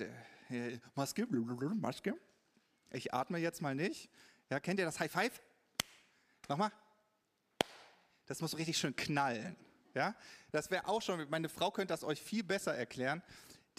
Maske, 0.94 1.26
Maske. 1.26 2.14
Ich 2.92 3.16
atme 3.16 3.40
jetzt 3.40 3.64
mal 3.64 3.74
nicht. 3.74 4.12
Ja, 4.52 4.60
kennt 4.60 4.80
ihr 4.80 4.86
das 4.86 5.00
High 5.00 5.12
Five? 5.12 5.42
Nochmal. 6.50 6.72
Das 8.28 8.42
muss 8.42 8.56
richtig 8.56 8.78
schön 8.78 8.96
knallen. 8.96 9.56
Ja, 9.98 10.14
das 10.52 10.70
wäre 10.70 10.88
auch 10.88 11.02
schon, 11.02 11.28
meine 11.32 11.50
Frau 11.50 11.72
könnte 11.72 11.92
das 11.92 12.04
euch 12.04 12.22
viel 12.22 12.44
besser 12.44 12.76
erklären. 12.76 13.24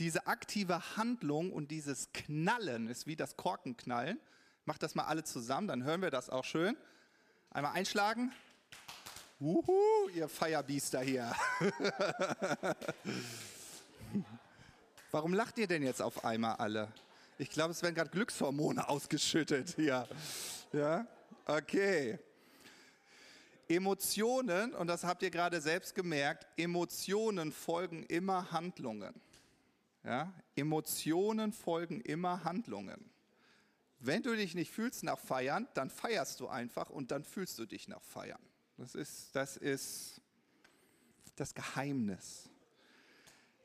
Diese 0.01 0.27
aktive 0.27 0.97
Handlung 0.97 1.53
und 1.53 1.71
dieses 1.71 2.13
Knallen 2.13 2.89
ist 2.89 3.07
wie 3.07 3.15
das 3.15 3.37
Korkenknallen. 3.37 4.19
Macht 4.65 4.83
das 4.83 4.97
mal 4.97 5.05
alle 5.05 5.23
zusammen, 5.23 5.69
dann 5.69 5.85
hören 5.85 6.03
wir 6.03 6.11
das 6.11 6.29
auch 6.29 6.45
schön. 6.45 6.77
Einmal 7.51 7.75
einschlagen. 7.75 8.33
Wuhu, 9.39 10.09
ihr 10.13 10.29
Feierbiester 10.29 11.03
hier. 11.03 11.33
Warum 15.13 15.35
lacht 15.35 15.57
ihr 15.59 15.69
denn 15.69 15.85
jetzt 15.85 16.03
auf 16.03 16.25
einmal 16.25 16.57
alle? 16.57 16.89
Ich 17.39 17.51
glaube, 17.51 17.71
es 17.71 17.81
werden 17.81 17.95
gerade 17.95 18.11
Glückshormone 18.11 18.89
ausgeschüttet 18.89 19.77
hier. 19.77 20.09
Ja, 20.73 21.07
okay. 21.47 22.19
Emotionen, 23.69 24.75
und 24.75 24.87
das 24.87 25.05
habt 25.05 25.23
ihr 25.23 25.31
gerade 25.31 25.61
selbst 25.61 25.95
gemerkt, 25.95 26.47
Emotionen 26.57 27.53
folgen 27.53 28.03
immer 28.05 28.51
Handlungen. 28.51 29.15
Ja? 30.05 30.33
Emotionen 30.57 31.53
folgen 31.53 32.01
immer 32.01 32.45
Handlungen. 32.45 33.11
Wenn 34.01 34.23
du 34.23 34.35
dich 34.35 34.55
nicht 34.55 34.71
fühlst 34.71 35.03
nach 35.03 35.19
Feiern, 35.19 35.69
dann 35.75 35.91
feierst 35.91 36.41
du 36.41 36.49
einfach 36.49 36.89
und 36.89 37.11
dann 37.11 37.25
fühlst 37.25 37.59
du 37.59 37.67
dich 37.67 37.89
nach 37.89 38.03
Feiern. 38.03 38.41
Das 38.77 38.95
ist 38.95 39.35
das, 39.35 39.57
ist 39.57 40.21
das 41.35 41.55
Geheimnis. 41.55 42.49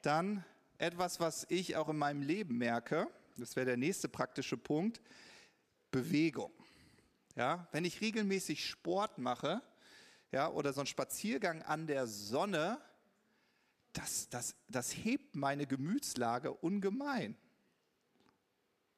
Dann 0.01 0.43
etwas, 0.79 1.19
was 1.19 1.45
ich 1.49 1.75
auch 1.75 1.87
in 1.87 1.97
meinem 1.97 2.23
Leben 2.23 2.57
merke, 2.57 3.07
das 3.37 3.55
wäre 3.55 3.67
der 3.67 3.77
nächste 3.77 4.09
praktische 4.09 4.57
Punkt, 4.57 5.01
Bewegung. 5.91 6.51
Ja, 7.35 7.67
wenn 7.71 7.85
ich 7.85 8.01
regelmäßig 8.01 8.67
Sport 8.67 9.17
mache, 9.17 9.61
ja, 10.33 10.49
oder 10.49 10.73
so 10.73 10.81
einen 10.81 10.87
Spaziergang 10.87 11.61
an 11.61 11.85
der 11.85 12.07
Sonne, 12.07 12.81
das, 13.93 14.27
das, 14.29 14.55
das 14.67 14.91
hebt 14.91 15.35
meine 15.35 15.67
Gemütslage 15.67 16.51
ungemein. 16.51 17.37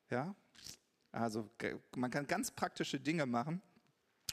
Ja, 0.10 0.34
also 1.12 1.50
man 1.96 2.10
kann 2.10 2.26
ganz 2.26 2.52
praktische 2.52 3.00
Dinge 3.00 3.26
machen. 3.26 3.62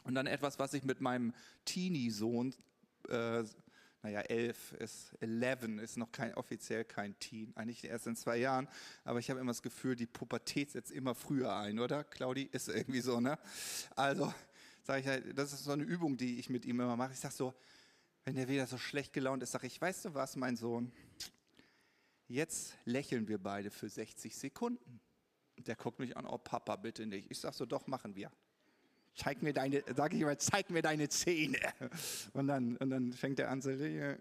Und 0.05 0.15
dann 0.15 0.27
etwas, 0.27 0.59
was 0.59 0.75
ich 0.75 0.85
mit 0.85 1.01
meinem 1.01 1.35
Teenie-Sohn 1.65 2.55
äh, 3.09 3.45
naja, 4.03 4.21
elf 4.23 4.73
ist, 4.73 5.13
11 5.21 5.81
ist 5.81 5.97
noch 5.97 6.11
kein, 6.11 6.35
offiziell 6.35 6.85
kein 6.85 7.17
Teen, 7.21 7.57
eigentlich 7.57 7.85
erst 7.85 8.09
in 8.09 8.17
zwei 8.17 8.37
Jahren, 8.37 8.69
aber 9.05 9.21
ich 9.21 9.31
habe 9.31 9.39
immer 9.39 9.53
das 9.53 9.63
Gefühl, 9.63 9.95
die 9.95 10.07
Pubertät 10.07 10.73
setzt 10.73 10.91
immer 10.91 11.15
früher 11.15 11.55
ein, 11.55 11.79
oder? 11.79 12.03
Claudi, 12.03 12.49
ist 12.51 12.69
irgendwie 12.69 13.01
so, 13.01 13.21
ne? 13.21 13.39
Also, 13.95 14.35
sage 14.83 15.01
ich 15.01 15.07
halt, 15.07 15.39
das 15.39 15.53
ist 15.53 15.65
so 15.65 15.73
eine 15.73 15.85
Übung, 15.85 16.17
die 16.17 16.39
ich 16.39 16.51
mit 16.51 16.65
ihm 16.65 16.81
immer 16.81 16.97
mache. 16.97 17.13
Ich 17.13 17.21
sage 17.21 17.35
so, 17.35 17.55
wenn 18.25 18.37
der 18.37 18.49
wieder 18.49 18.67
so 18.67 18.79
schlecht 18.79 19.13
gelaunt 19.13 19.43
ist, 19.43 19.53
sage 19.53 19.67
ich, 19.67 19.81
weißt 19.81 20.07
du 20.07 20.15
was, 20.15 20.37
mein 20.37 20.57
Sohn? 20.57 20.93
Jetzt 22.29 22.77
lächeln 22.85 23.29
wir 23.29 23.39
beide 23.39 23.71
für 23.71 23.89
60 23.89 24.37
Sekunden. 24.37 25.01
Der 25.59 25.77
guckt 25.77 25.99
mich 25.99 26.17
an, 26.17 26.27
oh 26.27 26.39
Papa, 26.39 26.77
bitte 26.77 27.07
nicht. 27.07 27.31
Ich 27.31 27.39
sage 27.39 27.55
so, 27.55 27.67
doch, 27.67 27.87
machen 27.87 28.15
wir 28.15 28.31
zeig 29.15 29.43
mir 29.43 29.53
deine, 29.53 29.83
sage 29.95 30.17
ich 30.17 30.23
immer, 30.23 30.37
zeig 30.39 30.71
mir 30.71 30.83
deine 30.83 31.09
Zähne. 31.09 31.59
Und 32.33 32.49
dann, 32.49 32.77
und 32.77 32.91
dann 32.91 33.13
fängt 33.13 33.39
er 33.39 33.51
an 33.51 33.61
so, 33.61 33.71
ja, 33.71 34.17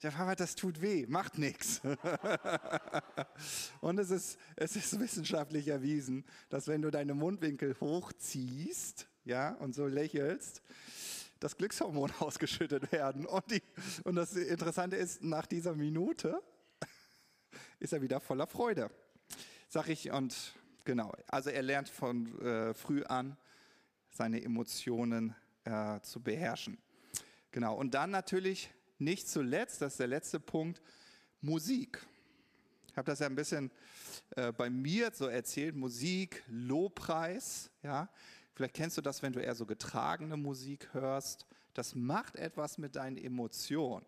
Papa, 0.00 0.36
das 0.36 0.54
tut 0.54 0.80
weh, 0.80 1.06
macht 1.08 1.38
nichts. 1.38 1.80
Und 3.80 3.98
es 3.98 4.10
ist, 4.10 4.38
es 4.54 4.76
ist 4.76 5.00
wissenschaftlich 5.00 5.66
erwiesen, 5.66 6.24
dass 6.50 6.68
wenn 6.68 6.82
du 6.82 6.92
deine 6.92 7.14
Mundwinkel 7.14 7.74
hochziehst, 7.80 9.08
ja, 9.28 9.50
und 9.56 9.74
so 9.74 9.86
lächelst, 9.86 10.62
dass 11.38 11.56
Glückshormone 11.56 12.12
ausgeschüttet 12.20 12.90
werden. 12.90 13.26
Und, 13.26 13.50
die, 13.50 13.62
und 14.04 14.16
das 14.16 14.34
Interessante 14.34 14.96
ist, 14.96 15.22
nach 15.22 15.46
dieser 15.46 15.74
Minute 15.74 16.42
ist 17.78 17.92
er 17.92 18.00
wieder 18.00 18.20
voller 18.20 18.46
Freude. 18.46 18.90
Sag 19.68 19.88
ich, 19.88 20.10
und 20.10 20.54
genau, 20.84 21.12
also 21.26 21.50
er 21.50 21.62
lernt 21.62 21.90
von 21.90 22.40
äh, 22.40 22.72
früh 22.72 23.04
an, 23.04 23.36
seine 24.10 24.42
Emotionen 24.42 25.34
äh, 25.64 26.00
zu 26.00 26.20
beherrschen. 26.22 26.78
Genau, 27.52 27.76
und 27.76 27.92
dann 27.92 28.10
natürlich 28.10 28.70
nicht 28.98 29.28
zuletzt, 29.28 29.82
das 29.82 29.92
ist 29.92 30.00
der 30.00 30.06
letzte 30.06 30.40
Punkt, 30.40 30.80
Musik. 31.42 32.04
Ich 32.90 32.96
habe 32.96 33.06
das 33.06 33.18
ja 33.18 33.26
ein 33.26 33.36
bisschen 33.36 33.70
äh, 34.36 34.52
bei 34.52 34.70
mir 34.70 35.10
so 35.12 35.26
erzählt, 35.26 35.76
Musik, 35.76 36.42
Lobpreis, 36.48 37.70
ja. 37.82 38.08
Vielleicht 38.58 38.74
kennst 38.74 38.96
du 38.96 39.02
das, 39.02 39.22
wenn 39.22 39.32
du 39.32 39.38
eher 39.38 39.54
so 39.54 39.66
getragene 39.66 40.36
Musik 40.36 40.92
hörst. 40.92 41.46
Das 41.74 41.94
macht 41.94 42.34
etwas 42.34 42.76
mit 42.76 42.96
deinen 42.96 43.16
Emotionen. 43.16 44.04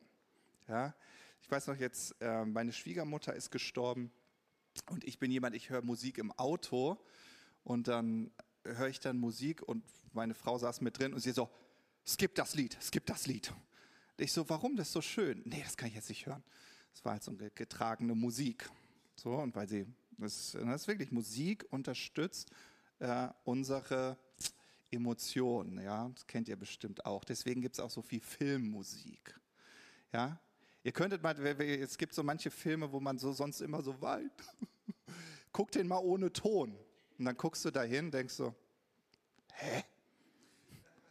Ja. 0.67 0.93
Ich 1.41 1.49
weiß 1.49 1.69
noch 1.69 1.77
jetzt, 1.77 2.21
äh, 2.21 2.45
meine 2.45 2.73
Schwiegermutter 2.73 3.33
ist 3.33 3.53
gestorben 3.53 4.11
und 4.89 5.05
ich 5.05 5.21
bin 5.21 5.31
jemand, 5.31 5.55
ich 5.55 5.71
höre 5.71 5.83
Musik 5.83 6.19
im 6.19 6.33
Auto 6.33 6.99
und 7.63 7.87
dann 7.87 8.33
höre 8.65 8.89
ich 8.89 8.99
dann 8.99 9.19
Musik 9.19 9.63
und 9.63 9.85
meine 10.15 10.35
Frau 10.35 10.59
saß 10.59 10.81
mit 10.81 10.99
drin 10.99 11.15
und 11.15 11.21
sie 11.21 11.31
so, 11.31 11.49
skip 12.05 12.35
das 12.35 12.57
Lied, 12.57 12.77
skip 12.83 13.07
das 13.07 13.29
Lied. 13.29 13.53
Und 14.19 14.25
ich 14.25 14.33
so, 14.33 14.49
warum, 14.49 14.75
das 14.75 14.89
ist 14.89 14.95
so 14.95 15.01
schön. 15.01 15.43
Nee, 15.45 15.63
das 15.63 15.77
kann 15.77 15.91
ich 15.91 15.95
jetzt 15.95 16.09
nicht 16.09 16.27
hören. 16.27 16.43
Das 16.93 17.05
war 17.05 17.13
halt 17.13 17.23
so 17.23 17.31
eine 17.31 17.53
getragene 17.53 18.17
Musik. 18.17 18.69
So, 19.15 19.31
und 19.37 19.55
weil 19.55 19.69
sie, 19.69 19.87
das, 20.19 20.57
das 20.61 20.83
ist 20.83 20.89
wirklich, 20.89 21.13
Musik 21.13 21.65
unterstützt 21.71 22.51
äh, 23.01 23.29
unsere 23.45 24.17
Emotionen, 24.91 25.83
ja, 25.83 26.09
das 26.09 26.27
kennt 26.27 26.49
ihr 26.49 26.57
bestimmt 26.57 27.05
auch. 27.05 27.25
Deswegen 27.25 27.61
gibt 27.61 27.77
es 27.77 27.81
auch 27.81 27.91
so 27.91 28.03
viel 28.03 28.21
Filmmusik, 28.21 29.39
ja. 30.13 30.39
Ihr 30.83 30.93
könntet 30.93 31.23
mal, 31.23 31.39
es 31.39 31.99
gibt 31.99 32.15
so 32.15 32.23
manche 32.23 32.51
Filme, 32.51 32.91
wo 32.91 33.01
man 33.01 33.19
so 33.19 33.33
sonst 33.33 33.61
immer 33.61 33.83
so 33.83 34.01
weint. 34.01 34.33
Guckt 35.53 35.75
den 35.75 35.87
mal 35.87 35.99
ohne 35.99 36.33
Ton. 36.33 36.75
Und 37.19 37.25
dann 37.27 37.37
guckst 37.37 37.67
du 37.67 37.71
dahin, 37.71 38.11
denkst 38.11 38.33
so, 38.33 38.55
hä? 39.53 39.85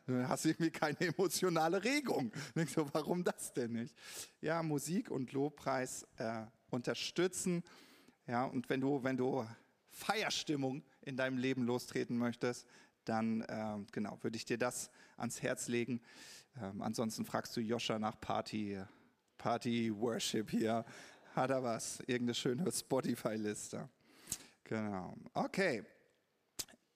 Du 0.07 0.27
hast 0.27 0.45
irgendwie 0.45 0.71
keine 0.71 0.99
emotionale 1.01 1.83
Regung. 1.83 2.31
Denkst 2.55 2.73
du, 2.73 2.89
warum 2.93 3.23
das 3.23 3.53
denn 3.53 3.73
nicht? 3.73 3.95
Ja, 4.41 4.63
Musik 4.63 5.11
und 5.11 5.31
Lobpreis 5.33 6.07
äh, 6.17 6.45
unterstützen. 6.71 7.63
Ja, 8.25 8.45
und 8.45 8.67
wenn 8.69 8.81
du, 8.81 9.03
wenn 9.03 9.17
du 9.17 9.47
Feierstimmung 9.91 10.83
in 11.01 11.17
deinem 11.17 11.37
Leben 11.37 11.63
lostreten 11.63 12.17
möchtest, 12.17 12.67
dann 13.05 13.41
äh, 13.41 13.77
genau, 13.91 14.17
würde 14.21 14.37
ich 14.37 14.45
dir 14.45 14.57
das 14.57 14.91
ans 15.17 15.41
Herz 15.41 15.67
legen. 15.67 16.01
Ähm, 16.61 16.81
ansonsten 16.81 17.25
fragst 17.25 17.55
du 17.57 17.61
Joscha 17.61 17.99
nach 17.99 18.19
Party, 18.19 18.79
Party 19.37 19.93
Worship 19.95 20.49
hier. 20.51 20.85
Hat 21.35 21.49
er 21.49 21.63
was? 21.63 21.99
Irgendeine 22.01 22.35
schöne 22.35 22.71
Spotify-Liste. 22.71 23.87
Genau. 24.63 25.15
Okay 25.33 25.83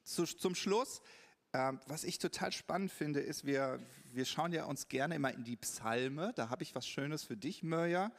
zu, 0.03 0.25
zum 0.25 0.55
Schluss 0.55 1.01
Ähm, 1.55 1.79
was 1.85 2.03
ich 2.03 2.17
total 2.17 2.51
spannend 2.51 2.91
finde, 2.91 3.19
ist, 3.19 3.45
wir, 3.45 3.79
wir 4.11 4.25
schauen 4.25 4.51
ja 4.53 4.65
uns 4.65 4.87
gerne 4.87 5.13
immer 5.13 5.31
in 5.31 5.43
die 5.43 5.55
Psalme. 5.55 6.33
Da 6.35 6.49
habe 6.49 6.63
ich 6.63 6.73
was 6.73 6.87
Schönes 6.87 7.23
für 7.23 7.37
dich, 7.37 7.61
Mörja. 7.61 8.11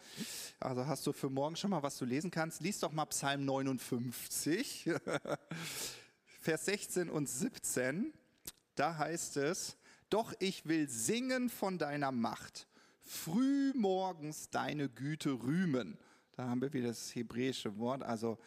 Also 0.61 0.87
hast 0.87 1.05
du 1.05 1.13
für 1.13 1.31
morgen 1.31 1.57
schon 1.57 1.71
mal 1.71 1.83
was 1.83 1.99
du 1.99 2.05
lesen 2.05 2.31
kannst. 2.31 2.61
Lies 2.61 2.79
doch 2.79 2.93
mal 2.93 3.07
Psalm 3.07 3.45
59, 3.45 4.89
Vers 6.41 6.65
16 6.67 7.11
und 7.11 7.29
17. 7.29 8.13
Da 8.77 8.99
heißt 8.99 9.37
es, 9.39 9.77
doch 10.11 10.33
ich 10.39 10.67
will 10.67 10.89
singen 10.89 11.51
von 11.51 11.77
deiner 11.77 12.13
Macht, 12.13 12.69
früh 13.01 13.73
morgens 13.75 14.49
deine 14.51 14.89
Güte 14.89 15.33
rühmen. 15.43 15.99
Da 16.37 16.49
haben 16.49 16.63
wir 16.63 16.73
wieder 16.73 16.89
das 16.89 17.13
hebräische 17.17 17.79
Wort, 17.79 18.05
also 18.05 18.39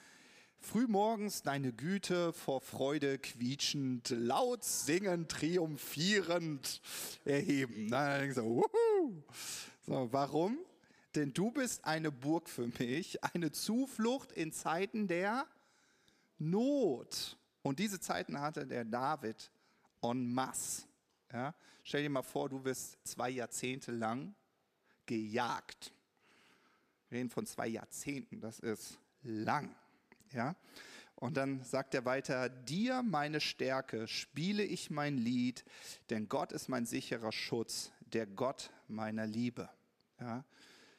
Frühmorgens 0.60 1.44
deine 1.44 1.72
Güte 1.72 2.34
vor 2.34 2.62
Freude 2.62 3.20
quietschend, 3.20 4.10
laut 4.10 4.64
singend, 4.64 5.32
triumphierend 5.32 6.82
erheben. 7.26 7.90
Dann 7.90 8.34
so, 8.34 8.66
so, 9.86 10.10
warum? 10.12 10.58
Denn 11.16 11.34
du 11.34 11.52
bist 11.52 11.86
eine 11.86 12.12
Burg 12.12 12.50
für 12.50 12.68
mich, 12.68 13.24
eine 13.24 13.52
Zuflucht 13.52 14.32
in 14.32 14.52
Zeiten 14.52 15.08
der 15.08 15.48
Not. 16.38 17.38
Und 17.62 17.80
diese 17.80 18.00
Zeiten 18.00 18.40
hatte 18.40 18.68
der 18.68 18.86
David 18.86 19.52
en 20.02 20.34
masse. 20.34 20.84
Ja? 21.32 21.56
Stell 21.84 22.04
dir 22.04 22.10
mal 22.10 22.22
vor, 22.22 22.50
du 22.50 22.64
wirst 22.64 22.98
zwei 23.04 23.30
Jahrzehnte 23.30 23.92
lang 23.92 24.36
gejagt. 25.06 25.94
Wir 27.10 27.20
reden 27.20 27.30
von 27.30 27.46
zwei 27.46 27.68
Jahrzehnten, 27.68 28.42
das 28.42 28.60
ist 28.60 29.00
lang. 29.24 29.74
Ja? 30.34 30.56
Und 31.16 31.36
dann 31.38 31.64
sagt 31.64 31.96
er 31.96 32.06
weiter, 32.06 32.50
dir 32.50 33.02
meine 33.02 33.42
Stärke 33.42 34.08
spiele 34.08 34.64
ich 34.64 34.92
mein 34.92 35.18
Lied, 35.18 35.66
denn 36.10 36.30
Gott 36.30 36.52
ist 36.52 36.70
mein 36.70 36.86
sicherer 36.86 37.32
Schutz, 37.32 37.92
der 38.14 38.28
Gott 38.28 38.72
meiner 38.88 39.26
Liebe. 39.26 39.70
Ja? 40.20 40.46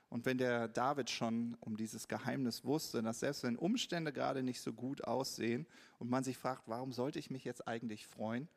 Und 0.08 0.24
wenn 0.24 0.38
der 0.38 0.68
David 0.68 1.10
schon 1.10 1.56
um 1.60 1.76
dieses 1.76 2.08
Geheimnis 2.08 2.64
wusste, 2.64 3.02
dass 3.02 3.20
selbst 3.20 3.42
wenn 3.42 3.56
Umstände 3.56 4.12
gerade 4.12 4.42
nicht 4.42 4.60
so 4.60 4.72
gut 4.72 5.04
aussehen 5.04 5.66
und 5.98 6.08
man 6.08 6.24
sich 6.24 6.38
fragt, 6.38 6.62
warum 6.66 6.92
sollte 6.92 7.18
ich 7.18 7.30
mich 7.30 7.44
jetzt 7.44 7.68
eigentlich 7.68 8.06
freuen, 8.06 8.48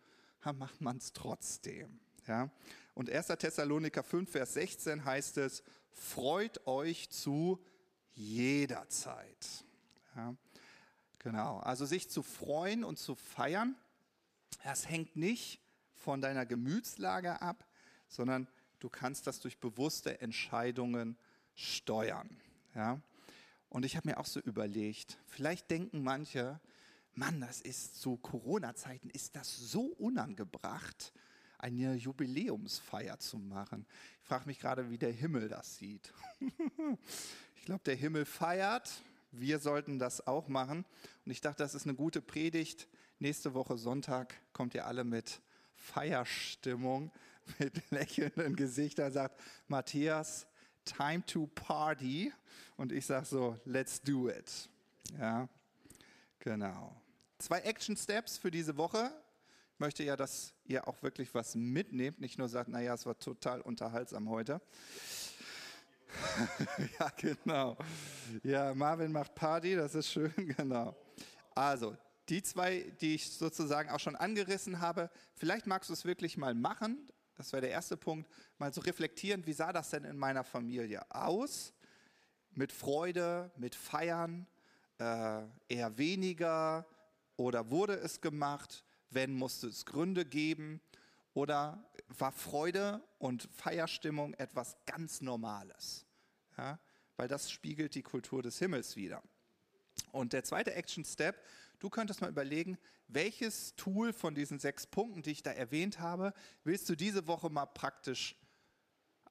macht 0.58 0.82
man 0.82 0.98
es 0.98 1.14
trotzdem. 1.14 2.00
Ja? 2.28 2.50
Und 2.94 3.10
1. 3.10 3.28
Thessaloniker 3.28 4.04
5, 4.04 4.32
Vers 4.32 4.54
16 4.54 5.06
heißt 5.06 5.38
es, 5.38 5.64
freut 5.92 6.66
euch 6.66 7.10
zu 7.10 7.64
jeder 8.14 8.88
Zeit. 8.90 9.66
Ja? 10.16 10.36
Genau, 11.24 11.60
also 11.60 11.86
sich 11.86 12.10
zu 12.10 12.24
freuen 12.24 12.84
und 12.84 12.98
zu 12.98 13.14
feiern, 13.14 13.76
das 14.64 14.90
hängt 14.90 15.16
nicht 15.16 15.62
von 15.94 16.20
deiner 16.20 16.48
Gemütslage 16.48 17.44
ab, 17.44 17.64
sondern 18.08 18.48
du 18.80 18.90
kannst 18.90 19.28
das 19.28 19.40
durch 19.40 19.60
bewusste 19.60 20.20
Entscheidungen 20.20 21.16
steuern. 21.54 22.42
Ja? 22.74 23.00
Und 23.70 23.86
ich 23.86 23.98
habe 23.98 24.10
mir 24.10 24.18
auch 24.18 24.26
so 24.26 24.40
überlegt, 24.40 25.20
vielleicht 25.28 25.70
denken 25.70 26.02
manche, 26.02 26.60
Mann, 27.14 27.40
das 27.40 27.62
ist 27.62 28.02
zu 28.02 28.18
Corona-Zeiten, 28.18 29.12
ist 29.12 29.36
das 29.36 29.56
so 29.56 29.84
unangebracht, 30.00 31.14
eine 31.60 31.94
Jubiläumsfeier 31.94 33.20
zu 33.20 33.38
machen. 33.38 33.86
Ich 34.24 34.28
frage 34.28 34.48
mich 34.48 34.60
gerade, 34.60 34.90
wie 34.90 34.98
der 34.98 35.12
Himmel 35.12 35.50
das 35.50 35.78
sieht. 35.78 36.12
ich 37.58 37.66
glaube, 37.66 37.84
der 37.86 37.96
Himmel 37.96 38.26
feiert, 38.26 39.04
wir 39.32 39.60
sollten 39.60 40.00
das 40.00 40.28
auch 40.28 40.48
machen. 40.48 40.86
Und 41.26 41.32
ich 41.32 41.42
dachte, 41.42 41.64
das 41.64 41.76
ist 41.76 41.86
eine 41.86 41.96
gute 41.96 42.22
Predigt. 42.22 42.88
Nächste 43.20 43.54
Woche 43.54 43.78
Sonntag 43.78 44.36
kommt 44.54 44.74
ihr 44.74 44.86
alle 44.86 45.04
mit 45.04 45.42
Feierstimmung, 45.76 47.12
mit 47.60 47.90
lächelnden 47.92 48.56
Gesichtern, 48.56 49.12
sagt 49.12 49.40
Matthias, 49.68 50.48
time 50.86 51.26
to 51.26 51.48
party. 51.48 52.32
Und 52.78 52.92
ich 52.92 53.06
sage 53.06 53.26
so, 53.26 53.60
let's 53.66 54.02
do 54.02 54.30
it. 54.30 54.70
Ja, 55.20 55.48
genau. 56.40 56.96
Zwei 57.38 57.60
Action 57.62 57.96
Steps 57.98 58.38
für 58.38 58.52
diese 58.52 58.78
Woche. 58.78 59.12
Ich 59.74 59.80
möchte 59.80 60.04
ja, 60.04 60.16
dass 60.16 60.54
ihr 60.66 60.88
auch 60.88 61.02
wirklich 61.02 61.34
was 61.34 61.56
mitnehmt, 61.56 62.20
nicht 62.20 62.38
nur 62.38 62.48
sagt, 62.48 62.70
naja, 62.70 62.94
es 62.94 63.06
war 63.06 63.18
total 63.18 63.62
unterhaltsam 63.62 64.30
heute. 64.30 64.62
ja, 67.00 67.12
genau. 67.18 67.78
Ja, 68.44 68.74
Marvin 68.74 69.12
macht 69.12 69.36
Party, 69.36 69.76
das 69.76 69.96
ist 69.96 70.12
schön, 70.12 70.34
genau. 70.58 70.96
Also, 71.56 71.96
die 72.30 72.42
zwei, 72.42 72.94
die 73.02 73.16
ich 73.16 73.30
sozusagen 73.30 73.90
auch 73.90 74.00
schon 74.00 74.16
angerissen 74.16 74.80
habe, 74.80 75.10
vielleicht 75.36 75.68
magst 75.68 75.90
du 75.90 75.94
es 75.94 76.06
wirklich 76.06 76.38
mal 76.38 76.54
machen. 76.54 77.10
Das 77.36 77.52
wäre 77.54 77.62
der 77.62 77.72
erste 77.72 77.98
Punkt. 77.98 78.30
Mal 78.58 78.74
so 78.74 78.82
reflektieren, 78.82 79.46
wie 79.46 79.54
sah 79.54 79.74
das 79.74 79.90
denn 79.90 80.04
in 80.04 80.18
meiner 80.18 80.44
Familie 80.44 81.04
aus? 81.10 81.74
Mit 82.52 82.72
Freude, 82.72 83.52
mit 83.58 83.76
Feiern, 83.76 84.46
äh, 85.00 85.42
eher 85.68 85.98
weniger 85.98 86.86
oder 87.38 87.70
wurde 87.72 87.94
es 87.96 88.22
gemacht? 88.22 88.86
Wenn 89.10 89.34
musste 89.34 89.68
es 89.68 89.86
Gründe 89.86 90.26
geben? 90.26 90.82
Oder 91.34 91.90
war 92.08 92.32
Freude 92.32 93.02
und 93.18 93.48
Feierstimmung 93.54 94.34
etwas 94.34 94.76
ganz 94.86 95.22
Normales? 95.22 96.06
Ja, 96.58 96.80
weil 97.16 97.28
das 97.28 97.52
spiegelt 97.52 97.96
die 97.96 98.04
Kultur 98.04 98.42
des 98.42 98.60
Himmels 98.60 98.96
wider. 98.96 99.24
Und 100.12 100.34
der 100.34 100.44
zweite 100.44 100.74
Action 100.74 101.06
Step, 101.06 101.46
du 101.80 101.90
könntest 101.90 102.22
mal 102.22 102.30
überlegen, 102.30 102.78
welches 103.08 103.76
Tool 103.76 104.14
von 104.14 104.36
diesen 104.36 104.60
sechs 104.60 104.88
Punkten, 104.88 105.22
die 105.22 105.32
ich 105.32 105.44
da 105.44 105.52
erwähnt 105.52 106.00
habe, 106.00 106.34
willst 106.64 106.90
du 106.90 106.96
diese 106.96 107.28
Woche 107.28 107.50
mal 107.50 107.66
praktisch 107.66 108.36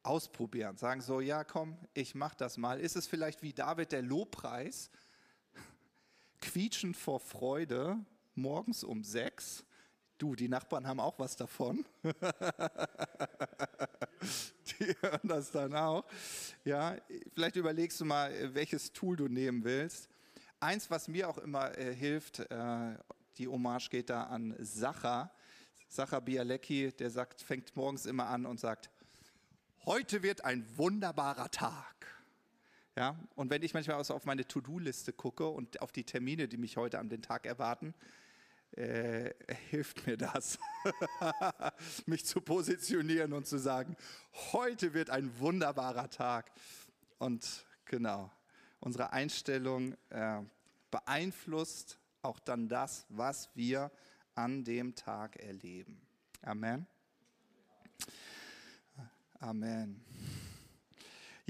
ausprobieren? 0.02 0.76
Sagen 0.76 1.00
so, 1.00 1.20
ja 1.20 1.44
komm, 1.44 1.78
ich 1.94 2.14
mach 2.14 2.34
das 2.34 2.56
mal. 2.56 2.80
Ist 2.80 2.96
es 2.96 3.06
vielleicht 3.06 3.42
wie 3.42 3.52
David 3.52 3.92
der 3.92 4.02
Lobpreis, 4.02 4.90
quietschend 6.40 6.96
vor 6.96 7.20
Freude, 7.20 7.98
morgens 8.34 8.84
um 8.84 9.02
sechs? 9.02 9.64
Du, 10.20 10.36
die 10.36 10.48
Nachbarn 10.50 10.86
haben 10.86 11.00
auch 11.00 11.18
was 11.18 11.34
davon. 11.34 11.86
die 12.04 12.14
hören 15.00 15.20
das 15.22 15.50
dann 15.50 15.74
auch. 15.74 16.04
Ja, 16.62 16.94
vielleicht 17.32 17.56
überlegst 17.56 17.98
du 18.02 18.04
mal, 18.04 18.54
welches 18.54 18.92
Tool 18.92 19.16
du 19.16 19.28
nehmen 19.28 19.64
willst. 19.64 20.10
Eins, 20.60 20.90
was 20.90 21.08
mir 21.08 21.26
auch 21.26 21.38
immer 21.38 21.74
äh, 21.78 21.94
hilft, 21.94 22.40
äh, 22.40 22.98
die 23.38 23.48
Hommage 23.48 23.88
geht 23.88 24.10
da 24.10 24.24
an 24.24 24.54
Sacha. 24.58 25.32
Sacha 25.88 26.20
Bialecki, 26.20 26.92
der 26.92 27.08
sagt, 27.08 27.40
fängt 27.40 27.74
morgens 27.74 28.04
immer 28.04 28.26
an 28.26 28.44
und 28.44 28.60
sagt, 28.60 28.90
heute 29.86 30.22
wird 30.22 30.44
ein 30.44 30.66
wunderbarer 30.76 31.50
Tag. 31.50 32.06
Ja, 32.94 33.18
und 33.36 33.48
wenn 33.48 33.62
ich 33.62 33.72
manchmal 33.72 33.96
auf 33.96 34.26
meine 34.26 34.46
To-Do-Liste 34.46 35.14
gucke 35.14 35.48
und 35.48 35.80
auf 35.80 35.92
die 35.92 36.04
Termine, 36.04 36.46
die 36.46 36.58
mich 36.58 36.76
heute 36.76 36.98
an 36.98 37.08
den 37.08 37.22
Tag 37.22 37.46
erwarten, 37.46 37.94
äh, 38.72 39.34
hilft 39.68 40.06
mir 40.06 40.16
das, 40.16 40.58
mich 42.06 42.24
zu 42.24 42.40
positionieren 42.40 43.32
und 43.32 43.46
zu 43.46 43.58
sagen, 43.58 43.96
heute 44.52 44.94
wird 44.94 45.10
ein 45.10 45.38
wunderbarer 45.38 46.08
Tag. 46.10 46.50
Und 47.18 47.66
genau, 47.84 48.30
unsere 48.80 49.12
Einstellung 49.12 49.96
äh, 50.10 50.42
beeinflusst 50.90 51.98
auch 52.22 52.38
dann 52.38 52.68
das, 52.68 53.06
was 53.08 53.50
wir 53.54 53.90
an 54.34 54.64
dem 54.64 54.94
Tag 54.94 55.36
erleben. 55.36 56.00
Amen. 56.42 56.86
Amen. 59.40 60.04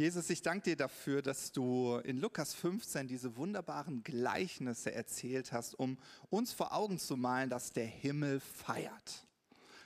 Jesus, 0.00 0.30
ich 0.30 0.40
danke 0.40 0.70
dir 0.70 0.76
dafür, 0.76 1.20
dass 1.20 1.52
du 1.52 1.96
in 2.04 2.22
Lukas 2.22 2.54
15 2.54 3.06
diese 3.06 3.36
wunderbaren 3.36 4.02
Gleichnisse 4.02 4.94
erzählt 4.94 5.52
hast, 5.52 5.74
um 5.74 5.98
uns 6.30 6.54
vor 6.54 6.72
Augen 6.72 6.98
zu 6.98 7.18
malen, 7.18 7.50
dass 7.50 7.74
der 7.74 7.84
Himmel 7.84 8.40
feiert. 8.40 9.26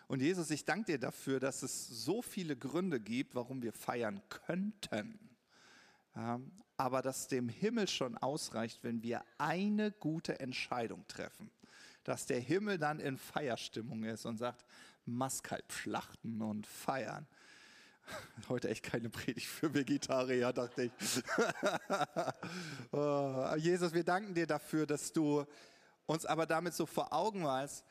Und 0.07 0.23
Jesus, 0.23 0.53
ich 0.53 0.65
danke 0.65 0.93
dir 0.93 0.99
dafür, 1.01 1.41
dass 1.41 1.65
es 1.65 1.89
so 1.89 2.23
viele 2.23 2.57
Gründe 2.57 3.01
gibt, 3.01 3.35
warum 3.35 3.61
wir 3.61 3.73
feiern 3.73 4.23
könnten. 4.29 5.19
aber 6.77 7.03
dass 7.03 7.27
dem 7.27 7.49
Himmel 7.49 7.89
schon 7.89 8.17
ausreicht, 8.17 8.85
wenn 8.85 9.03
wir 9.03 9.25
eine 9.39 9.91
gute 9.91 10.39
Entscheidung 10.39 11.05
treffen. 11.09 11.51
Dass 12.05 12.27
der 12.27 12.39
Himmel 12.39 12.79
dann 12.79 13.01
in 13.01 13.19
Feierstimmung 13.19 14.05
ist 14.05 14.27
und 14.27 14.37
sagt, 14.37 14.65
Maskalb 15.07 15.73
schlachten 15.73 16.41
und 16.41 16.69
feiern. 16.69 17.27
Heute 18.49 18.69
echt 18.69 18.83
keine 18.83 19.11
Predigt 19.11 19.47
für 19.47 19.73
Vegetarier, 19.73 20.53
dachte 20.53 20.85
ich. 20.85 20.93
oh, 22.93 23.55
Jesus, 23.57 23.93
wir 23.93 24.05
danken 24.05 24.35
dir 24.35 24.47
dafür, 24.47 24.87
dass 24.87 25.13
du 25.13 25.45
uns 26.07 26.27
aber 26.27 26.47
damit 26.47 26.75
so 26.75 26.87
vor 26.87 27.13
Augen 27.13 27.43
malst, 27.43 27.85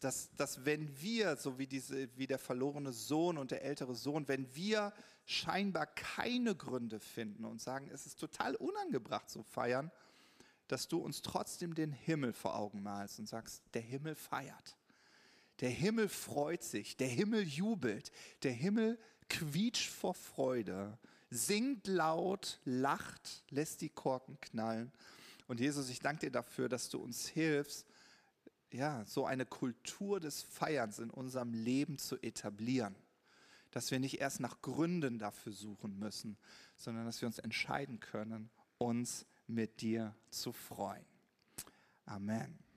dass, 0.00 0.34
dass 0.34 0.64
wenn 0.64 1.00
wir, 1.00 1.36
so 1.36 1.58
wie, 1.58 1.66
diese, 1.66 2.08
wie 2.16 2.26
der 2.26 2.38
verlorene 2.38 2.92
Sohn 2.92 3.38
und 3.38 3.50
der 3.50 3.62
ältere 3.62 3.94
Sohn, 3.94 4.26
wenn 4.26 4.52
wir 4.54 4.92
scheinbar 5.26 5.86
keine 5.86 6.56
Gründe 6.56 6.98
finden 6.98 7.44
und 7.44 7.60
sagen, 7.60 7.88
es 7.92 8.06
ist 8.06 8.18
total 8.18 8.56
unangebracht 8.56 9.30
zu 9.30 9.44
feiern, 9.44 9.92
dass 10.66 10.88
du 10.88 10.98
uns 10.98 11.22
trotzdem 11.22 11.74
den 11.74 11.92
Himmel 11.92 12.32
vor 12.32 12.56
Augen 12.56 12.82
malst 12.82 13.20
und 13.20 13.28
sagst, 13.28 13.62
der 13.74 13.82
Himmel 13.82 14.14
feiert. 14.14 14.76
Der 15.60 15.70
Himmel 15.70 16.08
freut 16.08 16.64
sich, 16.64 16.96
der 16.96 17.08
Himmel 17.08 17.42
jubelt, 17.42 18.10
der 18.42 18.52
Himmel 18.52 18.98
quietscht 19.28 19.90
vor 19.90 20.14
Freude, 20.14 20.98
singt 21.30 21.86
laut, 21.86 22.60
lacht, 22.64 23.42
lässt 23.50 23.80
die 23.80 23.88
Korken 23.88 24.40
knallen. 24.40 24.92
Und 25.48 25.60
Jesus, 25.60 25.88
ich 25.88 26.00
danke 26.00 26.26
dir 26.26 26.32
dafür, 26.32 26.68
dass 26.68 26.88
du 26.88 26.98
uns 26.98 27.26
hilfst, 27.26 27.86
ja, 28.70 29.04
so 29.04 29.26
eine 29.26 29.44
Kultur 29.44 30.18
des 30.18 30.42
Feierns 30.42 30.98
in 30.98 31.10
unserem 31.10 31.52
Leben 31.52 31.98
zu 31.98 32.16
etablieren. 32.22 32.94
Dass 33.70 33.90
wir 33.90 34.00
nicht 34.00 34.20
erst 34.20 34.40
nach 34.40 34.60
Gründen 34.62 35.18
dafür 35.18 35.52
suchen 35.52 35.98
müssen, 35.98 36.36
sondern 36.76 37.06
dass 37.06 37.20
wir 37.20 37.26
uns 37.26 37.38
entscheiden 37.38 38.00
können, 38.00 38.50
uns 38.78 39.26
mit 39.46 39.80
dir 39.80 40.14
zu 40.30 40.52
freuen. 40.52 41.04
Amen. 42.06 42.71